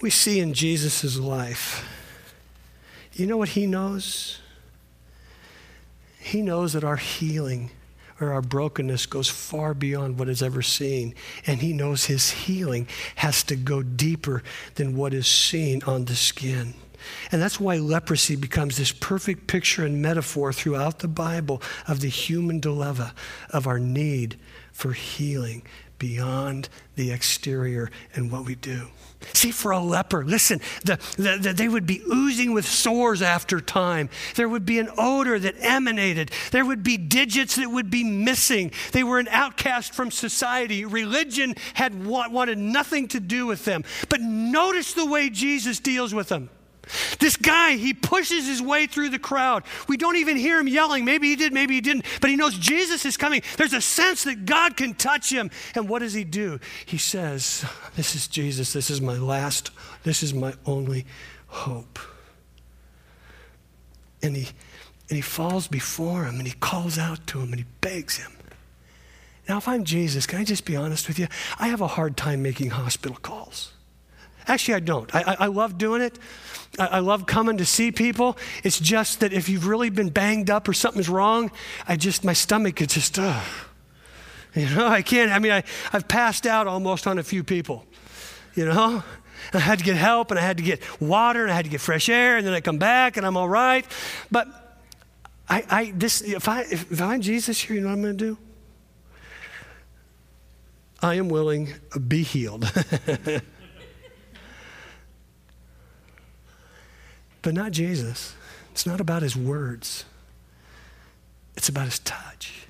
[0.06, 1.84] we see in Jesus' life,
[3.14, 4.40] you know what he knows?
[6.20, 7.72] He knows that our healing
[8.22, 11.16] or our brokenness goes far beyond what is ever seen.
[11.48, 14.44] And he knows his healing has to go deeper
[14.76, 16.76] than what is seen on the skin.
[17.32, 22.10] And that's why leprosy becomes this perfect picture and metaphor throughout the Bible of the
[22.10, 23.14] human dilemma,
[23.50, 24.38] of our need
[24.72, 25.64] for healing
[26.00, 28.88] beyond the exterior and what we do.
[29.34, 33.60] See, for a leper, listen, the, the, the, they would be oozing with sores after
[33.60, 34.10] time.
[34.36, 36.32] There would be an odor that emanated.
[36.52, 38.72] There would be digits that would be missing.
[38.92, 40.86] They were an outcast from society.
[40.86, 43.84] Religion had wanted nothing to do with them.
[44.10, 46.50] But notice the way Jesus deals with them.
[47.20, 49.64] This guy, he pushes his way through the crowd.
[49.88, 51.06] We don't even hear him yelling.
[51.06, 53.42] Maybe he did, maybe he didn't, but he knows Jesus is coming.
[53.58, 55.50] There's a sense that God can touch him.
[55.74, 56.60] And what does he do?
[56.86, 57.66] He says,
[57.96, 58.74] This is Jesus.
[58.74, 59.72] This is my last,
[60.04, 61.06] this is my only
[61.48, 62.00] hope.
[64.22, 64.50] And he,
[65.10, 68.32] and he falls before him and he calls out to him and he begs him.
[69.48, 71.28] Now, if I'm Jesus, can I just be honest with you?
[71.60, 73.74] I have a hard time making hospital calls.
[74.48, 75.14] Actually, I don't.
[75.16, 76.18] I, I, I love doing it.
[76.80, 78.38] I, love coming to see people.
[78.64, 81.52] It's just that if you've really been banged up or something's wrong,
[81.88, 83.42] I just, my stomach is just, uh,
[84.56, 85.32] you know, I can't.
[85.32, 85.64] I mean, I,
[85.94, 87.86] I've passed out almost on a few people,
[88.56, 89.04] you know.
[89.54, 91.72] I had to get help and I had to get water and I had to
[91.72, 93.86] get fresh air and then I come back and I'm all right.
[94.32, 94.48] But
[95.48, 98.26] I, I this, if, I, if I'm Jesus here, you know what I'm going to
[98.26, 98.38] do?
[101.02, 101.74] I am willing,
[102.08, 102.72] be healed.
[107.46, 108.34] But not Jesus.
[108.72, 110.04] It's not about his words,
[111.56, 112.66] it's about his touch.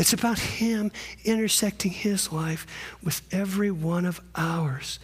[0.00, 0.90] It's about him
[1.24, 2.66] intersecting his life
[3.04, 4.98] with every one of ours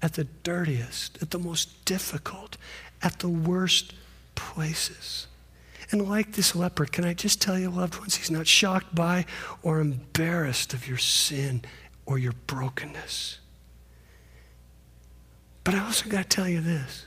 [0.00, 2.56] at the dirtiest, at the most difficult,
[3.02, 3.92] at the worst
[4.34, 5.26] places.
[5.90, 9.26] And like this leper, can I just tell you, loved ones, he's not shocked by
[9.62, 11.62] or embarrassed of your sin
[12.06, 13.40] or your brokenness.
[15.66, 17.06] But I also got to tell you this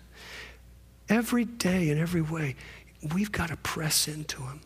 [1.08, 2.58] every day in every way,
[3.14, 4.60] we've got to press into Him.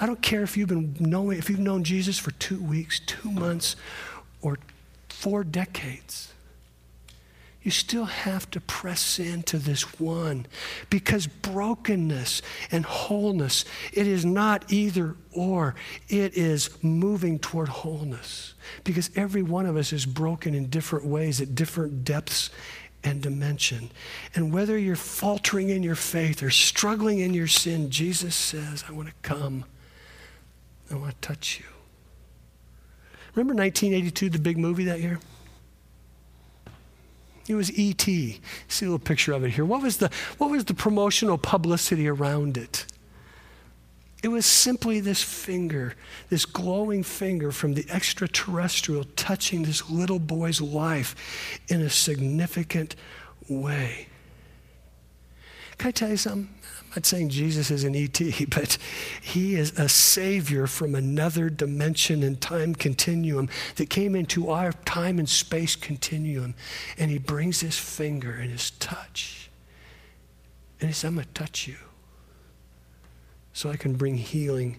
[0.00, 3.30] I don't care if you've been knowing, if you've known Jesus for two weeks, two
[3.30, 3.76] months,
[4.42, 4.58] or
[5.08, 6.32] four decades.
[7.62, 10.46] You still have to press into this one
[10.90, 15.76] because brokenness and wholeness, it is not either or,
[16.08, 18.54] it is moving toward wholeness.
[18.82, 22.50] Because every one of us is broken in different ways at different depths
[23.04, 23.90] and dimension.
[24.34, 28.92] And whether you're faltering in your faith or struggling in your sin, Jesus says, I
[28.92, 29.64] want to come.
[30.90, 31.66] I want to touch you.
[33.34, 35.20] Remember 1982, the big movie that year?
[37.46, 38.40] It was E.T.
[38.68, 39.64] See a little picture of it here.
[39.64, 42.84] What was the, what was the promotional publicity around it?
[44.22, 45.94] It was simply this finger,
[46.28, 52.96] this glowing finger from the extraterrestrial touching this little boy's life in a significant
[53.48, 54.08] way.
[55.78, 56.52] Can I tell you something?
[56.80, 58.78] I'm not saying Jesus is an ET, but
[59.22, 65.20] he is a savior from another dimension and time continuum that came into our time
[65.20, 66.56] and space continuum.
[66.98, 69.48] And he brings his finger and his touch.
[70.80, 71.76] And he says, I'm going to touch you
[73.58, 74.76] so I can bring healing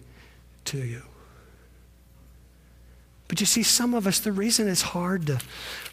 [0.64, 1.02] to you.
[3.28, 5.38] But you see, some of us, the reason it's hard to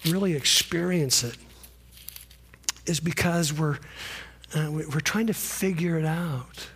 [0.06, 1.36] really experience it
[2.86, 3.80] is because we're,
[4.56, 6.70] uh, we're trying to figure it out.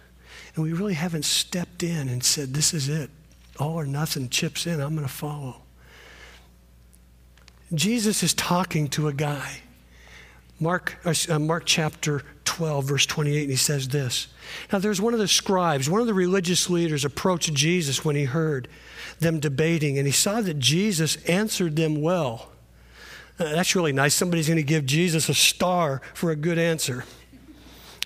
[0.54, 3.10] And we really haven't stepped in and said, This is it.
[3.58, 4.82] All or nothing chips in.
[4.82, 5.62] I'm going to follow.
[7.74, 9.62] Jesus is talking to a guy.
[10.60, 14.28] Mark, uh, Mark chapter 12, verse 28, and he says this.
[14.74, 18.26] Now, there's one of the scribes, one of the religious leaders approached Jesus when he
[18.26, 18.68] heard
[19.20, 22.50] them debating, and he saw that Jesus answered them well.
[23.40, 24.14] Uh, that's really nice.
[24.14, 27.06] Somebody's going to give Jesus a star for a good answer.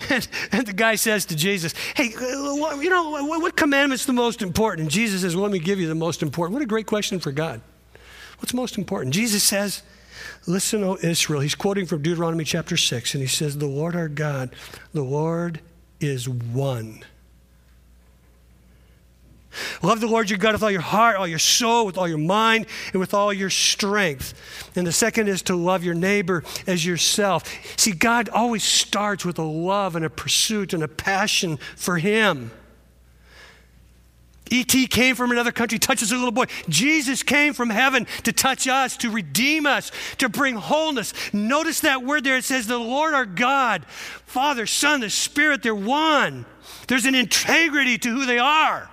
[0.10, 4.42] And, and, the guy says to Jesus, Hey, uh, you know, what commandment's the most
[4.42, 4.82] important?
[4.82, 6.54] And Jesus says, well, Let me give you the most important.
[6.54, 7.62] What a great question for God.
[8.40, 9.16] What's most important?
[9.16, 9.84] Jesus says,
[10.48, 11.42] Listen, O Israel.
[11.42, 14.56] He's quoting from Deuteronomy chapter 6, and he says, The Lord our God,
[14.94, 15.60] the Lord
[16.00, 17.04] is one.
[19.82, 22.18] Love the Lord your God with all your heart, all your soul, with all your
[22.18, 24.34] mind, and with all your strength.
[24.76, 27.44] And the second is to love your neighbor as yourself.
[27.78, 32.52] See, God always starts with a love and a pursuit and a passion for Him.
[34.52, 34.88] E.T.
[34.88, 36.46] came from another country, touches a little boy.
[36.70, 41.14] Jesus came from heaven to touch us, to redeem us, to bring wholeness.
[41.34, 42.38] Notice that word there.
[42.38, 43.86] It says, The Lord our God,
[44.26, 46.46] Father, Son, the Spirit, they're one.
[46.88, 48.90] There's an integrity to who they are.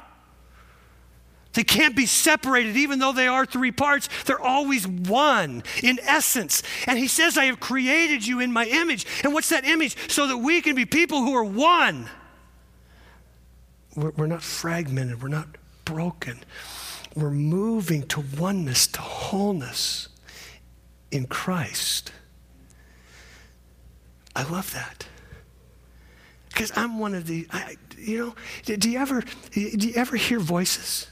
[1.55, 4.09] They can't be separated, even though they are three parts.
[4.25, 6.63] They're always one in essence.
[6.87, 9.07] And he says, I have created you in my image.
[9.23, 10.11] And what's that image?
[10.11, 12.09] So that we can be people who are one.
[13.95, 15.49] We're, not fragmented, we're not
[15.85, 16.39] broken.
[17.15, 20.09] We're moving to oneness, to wholeness
[21.11, 22.11] in Christ.
[24.35, 25.07] I love that.
[26.49, 28.19] Because I'm one of the, I, you
[28.67, 29.23] know, do you ever,
[29.53, 31.07] do you ever hear voices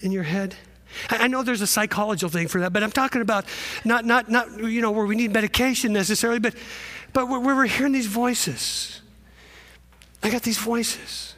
[0.00, 0.56] in your head?
[1.10, 3.44] I know there's a psychological thing for that, but I'm talking about
[3.84, 6.54] not, not, not you know, where we need medication necessarily, but,
[7.12, 9.02] but where we're hearing these voices.
[10.22, 11.34] I got these voices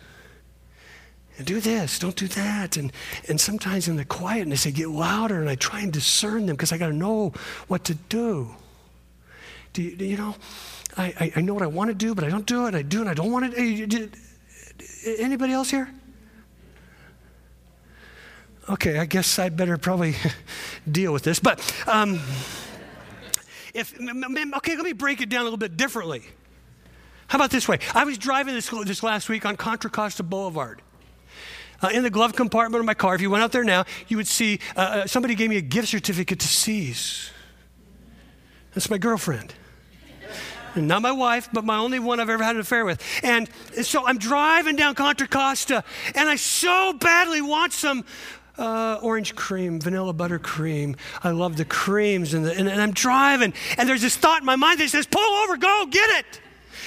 [1.45, 2.76] do this, don't do that.
[2.76, 2.93] And,
[3.28, 6.72] and sometimes in the quietness, they get louder, and I try and discern them because
[6.72, 7.32] I got to know
[7.68, 8.55] what to do.
[9.72, 10.34] Do you, do you know,
[10.97, 12.74] I, I, I, know what I want to do, but I don't do it.
[12.74, 14.14] I do, and I don't want it.
[15.18, 15.88] Anybody else here?
[18.68, 20.16] Okay, I guess I better probably
[20.91, 21.38] deal with this.
[21.38, 22.20] But um,
[23.74, 26.22] if, okay, let me break it down a little bit differently.
[27.28, 27.78] How about this way?
[27.95, 30.82] I was driving this, this last week on Contra Costa Boulevard
[31.83, 33.14] uh, in the glove compartment of my car.
[33.14, 35.62] If you went out there now, you would see uh, uh, somebody gave me a
[35.62, 37.31] gift certificate to See's.
[38.74, 39.55] That's my girlfriend.
[40.76, 43.03] And not my wife, but my only one I've ever had an affair with.
[43.24, 43.51] And
[43.83, 45.83] so I'm driving down Contra Costa,
[46.14, 48.05] and I so badly want some
[48.57, 50.97] uh, orange cream, vanilla buttercream.
[51.24, 54.47] I love the creams, and, the, and, and I'm driving, and there's this thought in
[54.47, 56.41] my mind that says, "Pull over, go get it."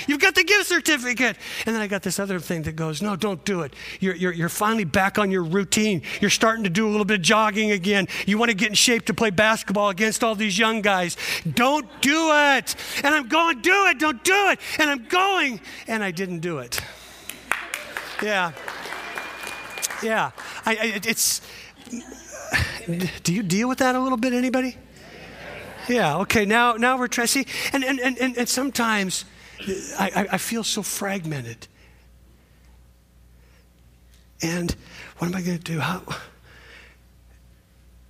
[0.08, 1.38] You've got the gift certificate.
[1.66, 3.74] And then I got this other thing that goes, no, don't do it.
[4.00, 6.02] You're, you're, you're finally back on your routine.
[6.22, 8.08] You're starting to do a little bit of jogging again.
[8.26, 11.18] You want to get in shape to play basketball against all these young guys.
[11.54, 12.76] Don't do it.
[13.04, 14.60] And I'm going, do it, don't do it.
[14.80, 16.80] And I'm going, and I didn't do it.
[18.22, 18.52] Yeah.
[20.02, 20.32] Yeah.
[20.66, 21.42] I, I, it's,
[23.24, 24.78] do you deal with that a little bit, anybody?
[25.88, 29.26] Yeah, okay, now, now we're trying, see, and, and, and, and sometimes
[29.60, 31.68] I, I feel so fragmented.
[34.42, 34.76] And
[35.18, 35.80] what am I going to do?
[35.80, 36.02] How?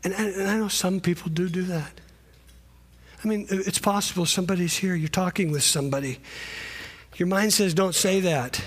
[0.03, 2.01] And, and I know some people do do that.
[3.23, 6.19] I mean, it's possible somebody's here, you're talking with somebody.
[7.15, 8.61] Your mind says, don't say that.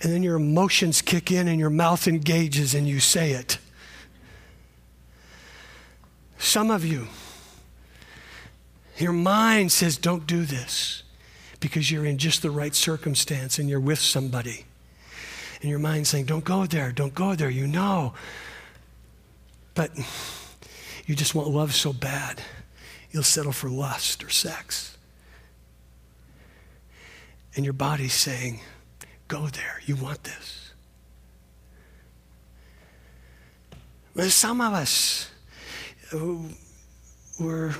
[0.00, 3.58] And then your emotions kick in and your mouth engages and you say it.
[6.38, 7.08] Some of you,
[8.98, 11.02] your mind says, don't do this
[11.60, 14.64] because you're in just the right circumstance and you're with somebody.
[15.60, 18.14] And your mind's saying, Don't go there, don't go there, you know.
[19.74, 19.90] But
[21.06, 22.42] you just want love so bad,
[23.10, 24.96] you'll settle for lust or sex.
[27.56, 28.60] And your body's saying,
[29.26, 30.72] Go there, you want this.
[34.14, 35.30] But Some of us,
[36.12, 36.18] uh,
[37.38, 37.74] we're,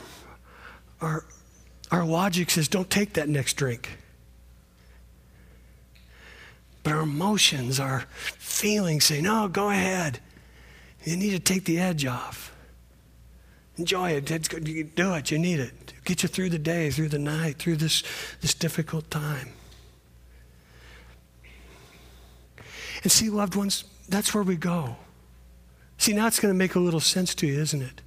[1.01, 1.25] our,
[1.91, 3.89] our logic says, don't take that next drink.
[6.83, 10.21] But our emotions, our feelings say, no, go ahead.
[11.05, 12.55] You need to take the edge off.
[13.77, 14.25] Enjoy it.
[14.95, 15.31] Do it.
[15.31, 15.93] You need it.
[16.05, 18.03] Get you through the day, through the night, through this,
[18.41, 19.51] this difficult time.
[23.03, 24.97] And see, loved ones, that's where we go.
[25.99, 28.03] See, now it's going to make a little sense to you, isn't it?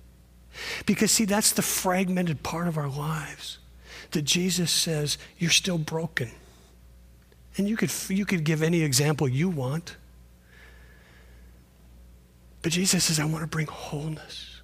[0.85, 3.59] Because, see, that's the fragmented part of our lives
[4.11, 6.31] that Jesus says, you're still broken.
[7.57, 9.95] And you could, you could give any example you want.
[12.61, 14.61] But Jesus says, I want to bring wholeness.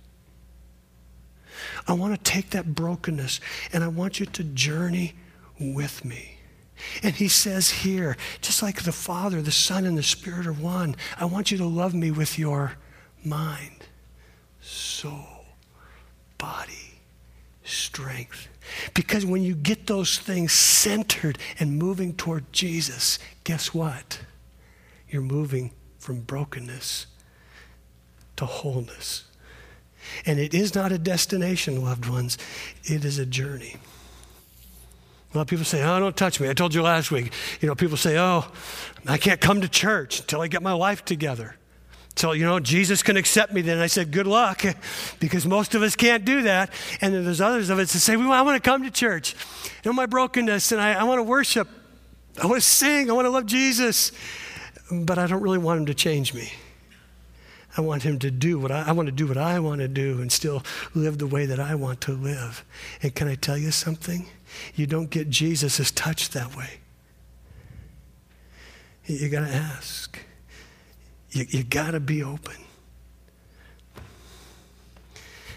[1.87, 3.39] I want to take that brokenness
[3.73, 5.15] and I want you to journey
[5.59, 6.37] with me.
[7.01, 10.95] And he says here, just like the Father, the Son, and the Spirit are one,
[11.19, 12.73] I want you to love me with your
[13.25, 13.85] mind,
[14.61, 15.45] soul,
[16.37, 16.99] body,
[17.63, 18.47] strength.
[18.93, 24.19] Because when you get those things centered and moving toward Jesus, guess what?
[25.09, 27.07] You're moving from brokenness
[28.37, 29.25] to wholeness.
[30.25, 32.37] And it is not a destination, loved ones,
[32.83, 33.75] it is a journey.
[35.33, 36.49] A lot of people say, Oh, don't touch me.
[36.49, 37.33] I told you last week.
[37.59, 38.49] You know, people say, Oh,
[39.05, 41.55] I can't come to church until I get my life together.
[42.17, 43.77] So, you know, Jesus can accept me then.
[43.77, 44.63] I said, Good luck,
[45.19, 46.71] because most of us can't do that.
[46.99, 49.35] And then there's others of us that say, well, I want to come to church.
[49.83, 51.67] You know, my brokenness, and I, I want to worship.
[52.41, 53.09] I want to sing.
[53.09, 54.11] I want to love Jesus.
[54.91, 56.51] But I don't really want him to change me.
[57.77, 59.87] I want him to do what I, I, want to do what I want to
[59.87, 60.63] do and still
[60.95, 62.65] live the way that I want to live.
[63.03, 64.25] And can I tell you something?
[64.73, 66.79] You don't get Jesus' touch that way.
[69.05, 70.19] You got to ask.
[71.31, 72.55] You, you got to be open.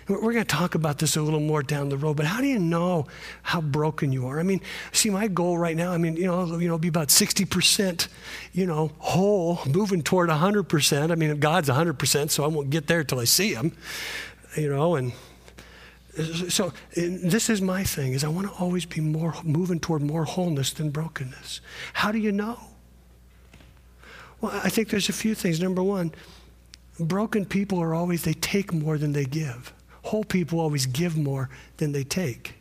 [0.09, 2.49] We're going to talk about this a little more down the road, but how do
[2.49, 3.07] you know
[3.43, 4.41] how broken you are?
[4.41, 4.61] I mean,
[4.91, 8.09] see, my goal right now, I mean, you know, you know, be about 60%,
[8.53, 11.13] you know, whole, moving toward 100%.
[11.13, 13.77] I mean, God's 100%, so I won't get there till I see him,
[14.57, 15.13] you know, and
[16.49, 20.03] so and this is my thing is I want to always be more moving toward
[20.03, 21.61] more wholeness than brokenness.
[21.93, 22.59] How do you know?
[24.41, 25.61] Well, I think there's a few things.
[25.61, 26.13] Number one,
[26.99, 29.73] broken people are always, they take more than they give.
[30.03, 32.55] Whole people always give more than they take.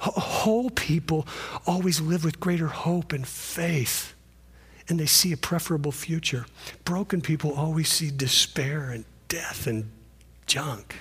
[0.00, 1.26] Whole people
[1.66, 4.14] always live with greater hope and faith,
[4.88, 6.46] and they see a preferable future.
[6.84, 9.90] Broken people always see despair and death and
[10.46, 10.94] junk.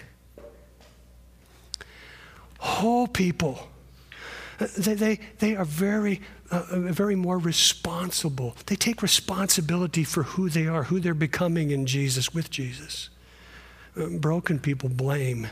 [2.60, 3.70] Whole people,
[4.58, 6.22] they, they, they are very
[6.52, 8.56] uh, very more responsible.
[8.68, 13.10] They take responsibility for who they are, who they're becoming in Jesus, with Jesus.
[13.96, 15.48] Uh, broken people blame.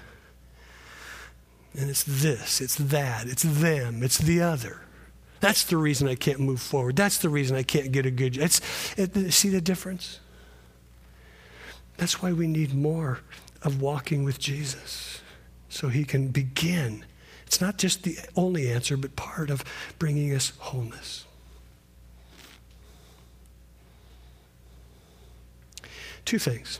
[1.78, 4.82] And it's this, it's that, it's them, it's the other.
[5.41, 6.96] That's the reason I can't move forward.
[6.96, 8.38] That's the reason I can't get a good.
[8.38, 8.62] It's,
[8.98, 10.20] it, see the difference?
[11.98, 13.20] That's why we need more
[13.62, 15.22] of walking with Jesus
[15.68, 17.06] so he can begin
[17.46, 19.64] it's not just the only answer, but part of
[20.00, 21.26] bringing us wholeness.
[26.26, 26.80] Two things.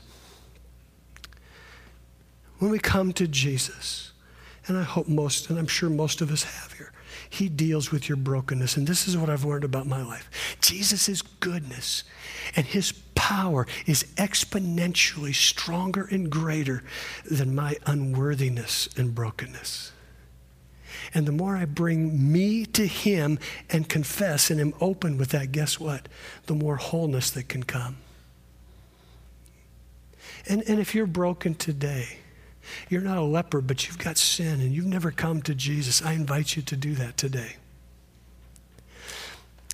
[2.58, 4.12] When we come to Jesus,
[4.66, 6.92] and I hope most, and I'm sure most of us have here,
[7.28, 8.76] he deals with your brokenness.
[8.76, 12.04] And this is what I've learned about my life Jesus' goodness
[12.54, 16.82] and his power is exponentially stronger and greater
[17.30, 19.92] than my unworthiness and brokenness.
[21.14, 23.38] And the more I bring me to Him
[23.70, 26.08] and confess and am open with that, guess what?
[26.46, 27.96] The more wholeness that can come.
[30.48, 32.18] And, and if you're broken today,
[32.88, 36.12] you're not a leper, but you've got sin and you've never come to Jesus, I
[36.12, 37.56] invite you to do that today.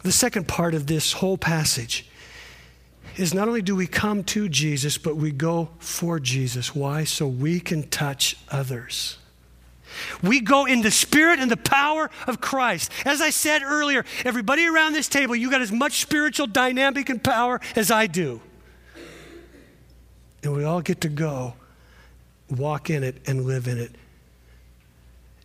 [0.03, 2.09] The second part of this whole passage
[3.17, 6.75] is not only do we come to Jesus, but we go for Jesus.
[6.75, 7.05] Why?
[7.05, 9.19] So we can touch others.
[10.23, 12.91] We go in the spirit and the power of Christ.
[13.05, 17.23] As I said earlier, everybody around this table, you got as much spiritual dynamic and
[17.23, 18.41] power as I do.
[20.43, 21.55] And we all get to go,
[22.51, 23.93] walk in it, and live in it.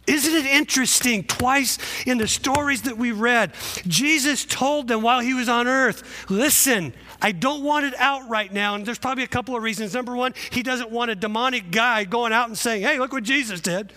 [0.08, 1.26] Isn't it interesting?
[1.26, 3.52] Twice in the stories that we read,
[3.86, 8.52] Jesus told them while he was on earth, listen, I don't want it out right
[8.52, 8.76] now.
[8.76, 9.94] And there's probably a couple of reasons.
[9.94, 13.24] Number one, he doesn't want a demonic guy going out and saying, hey, look what
[13.24, 13.92] Jesus did.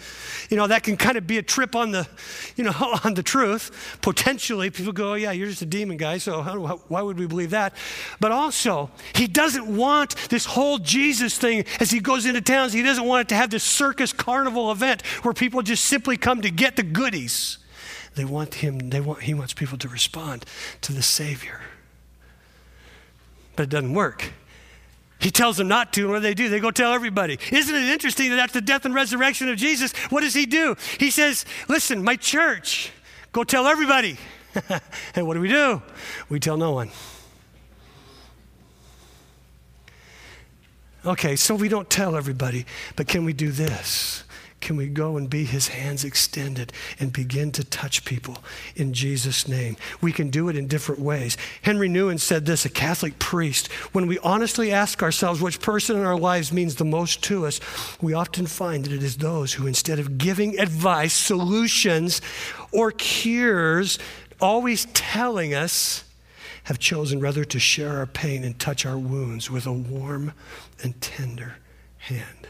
[0.48, 2.08] You know, that can kind of be a trip on the,
[2.56, 2.72] you know,
[3.04, 3.98] on the truth.
[4.02, 6.58] Potentially, people go, oh, yeah, you're just a demon guy, so how,
[6.88, 7.74] why would we believe that?
[8.20, 12.82] But also, he doesn't want this whole Jesus thing as he goes into towns, he
[12.82, 16.50] doesn't want it to have this circus carnival event where people just simply come to
[16.50, 17.58] get the goodies.
[18.16, 20.44] They want him, they want, he wants people to respond
[20.82, 21.60] to the Savior
[23.60, 24.32] but it doesn't work.
[25.18, 26.48] He tells them not to, and what do they do?
[26.48, 27.38] They go tell everybody.
[27.52, 30.76] Isn't it interesting that after the death and resurrection of Jesus, what does he do?
[30.98, 32.90] He says, Listen, my church,
[33.32, 34.16] go tell everybody.
[35.14, 35.82] and what do we do?
[36.30, 36.90] We tell no one.
[41.04, 42.64] Okay, so we don't tell everybody,
[42.96, 44.24] but can we do this?
[44.60, 48.38] Can we go and be his hands extended and begin to touch people
[48.76, 49.76] in Jesus' name?
[50.02, 51.38] We can do it in different ways.
[51.62, 56.04] Henri Nouwen said this, a Catholic priest, when we honestly ask ourselves which person in
[56.04, 57.60] our lives means the most to us,
[58.02, 62.20] we often find that it is those who, instead of giving advice, solutions,
[62.70, 63.98] or cures,
[64.40, 66.04] always telling us,
[66.64, 70.32] have chosen rather to share our pain and touch our wounds with a warm
[70.82, 71.56] and tender
[71.96, 72.46] hand.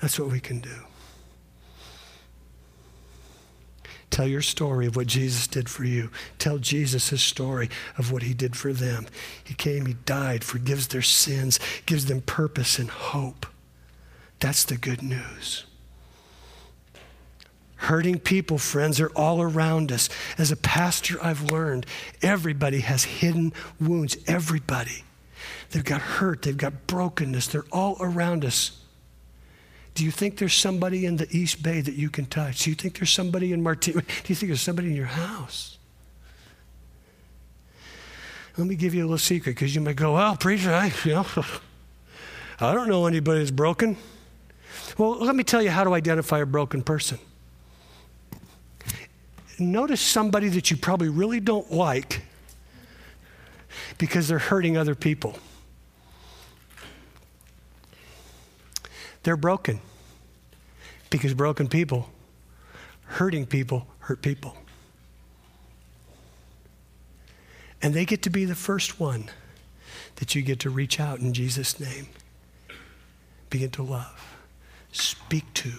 [0.00, 0.70] That's what we can do.
[4.10, 6.10] Tell your story of what Jesus did for you.
[6.38, 9.06] Tell Jesus his story of what he did for them.
[9.42, 13.46] He came, he died, forgives their sins, gives them purpose and hope.
[14.40, 15.64] That's the good news.
[17.76, 20.08] Hurting people, friends, are all around us.
[20.36, 21.86] As a pastor, I've learned
[22.20, 24.18] everybody has hidden wounds.
[24.26, 25.04] Everybody.
[25.70, 28.79] They've got hurt, they've got brokenness, they're all around us.
[29.94, 32.64] Do you think there's somebody in the East Bay that you can touch?
[32.64, 33.94] Do you think there's somebody in Martin?
[33.94, 35.78] Do you think there's somebody in your house?
[38.56, 41.12] Let me give you a little secret because you might go, well, preacher, I, you
[41.12, 41.26] know,
[42.60, 43.96] I don't know anybody that's broken.
[44.98, 47.18] Well, let me tell you how to identify a broken person.
[49.58, 52.22] Notice somebody that you probably really don't like
[53.98, 55.36] because they're hurting other people.
[59.22, 59.80] They're broken
[61.10, 62.08] because broken people,
[63.04, 64.56] hurting people, hurt people.
[67.82, 69.30] And they get to be the first one
[70.16, 72.08] that you get to reach out in Jesus' name.
[73.48, 74.36] Begin to love,
[74.92, 75.72] speak to,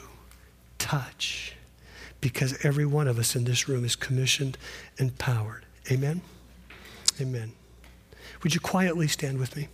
[0.77, 1.55] touch,
[2.19, 4.57] because every one of us in this room is commissioned
[4.97, 5.65] and powered.
[5.91, 6.21] Amen?
[7.19, 7.53] Amen.
[8.43, 9.67] Would you quietly stand with me?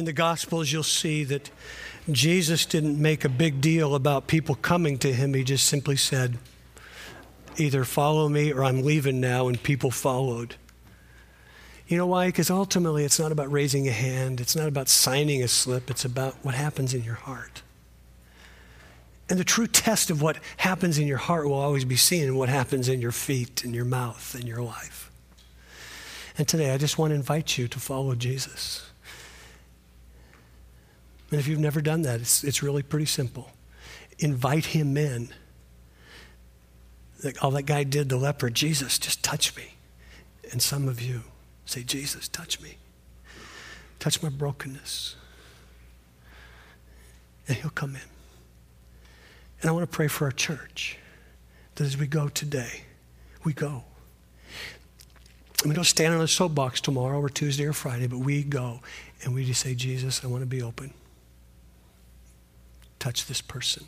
[0.00, 1.50] In the Gospels, you'll see that
[2.10, 5.34] Jesus didn't make a big deal about people coming to him.
[5.34, 6.38] He just simply said,
[7.56, 10.56] either follow me or I'm leaving now, and people followed.
[11.86, 12.26] You know why?
[12.28, 16.04] Because ultimately, it's not about raising a hand, it's not about signing a slip, it's
[16.04, 17.62] about what happens in your heart.
[19.28, 22.36] And the true test of what happens in your heart will always be seen in
[22.36, 25.10] what happens in your feet, in your mouth, in your life.
[26.38, 28.89] And today, I just want to invite you to follow Jesus.
[31.30, 33.50] And if you've never done that, it's, it's really pretty simple.
[34.18, 35.28] Invite him in.
[37.22, 39.74] Like all that guy did, the leper, Jesus, just touch me.
[40.50, 41.22] And some of you
[41.66, 42.78] say, Jesus, touch me.
[43.98, 45.14] Touch my brokenness.
[47.46, 48.02] And he'll come in.
[49.60, 50.98] And I want to pray for our church
[51.74, 52.84] that as we go today,
[53.44, 53.84] we go.
[55.64, 58.80] We don't stand on a soapbox tomorrow or Tuesday or Friday, but we go
[59.22, 60.94] and we just say, Jesus, I want to be open
[63.00, 63.86] touch this person.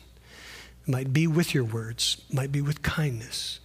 [0.85, 3.61] It might be with your words, might be with kindness,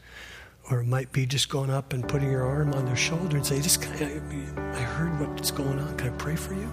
[0.71, 3.45] or it might be just going up and putting your arm on their shoulder and
[3.45, 5.97] say, "Just, I heard what's going on.
[5.97, 6.71] Can I pray for you?"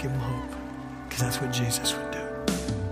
[0.00, 0.56] Give them hope,
[1.04, 2.83] because that's what Jesus would do.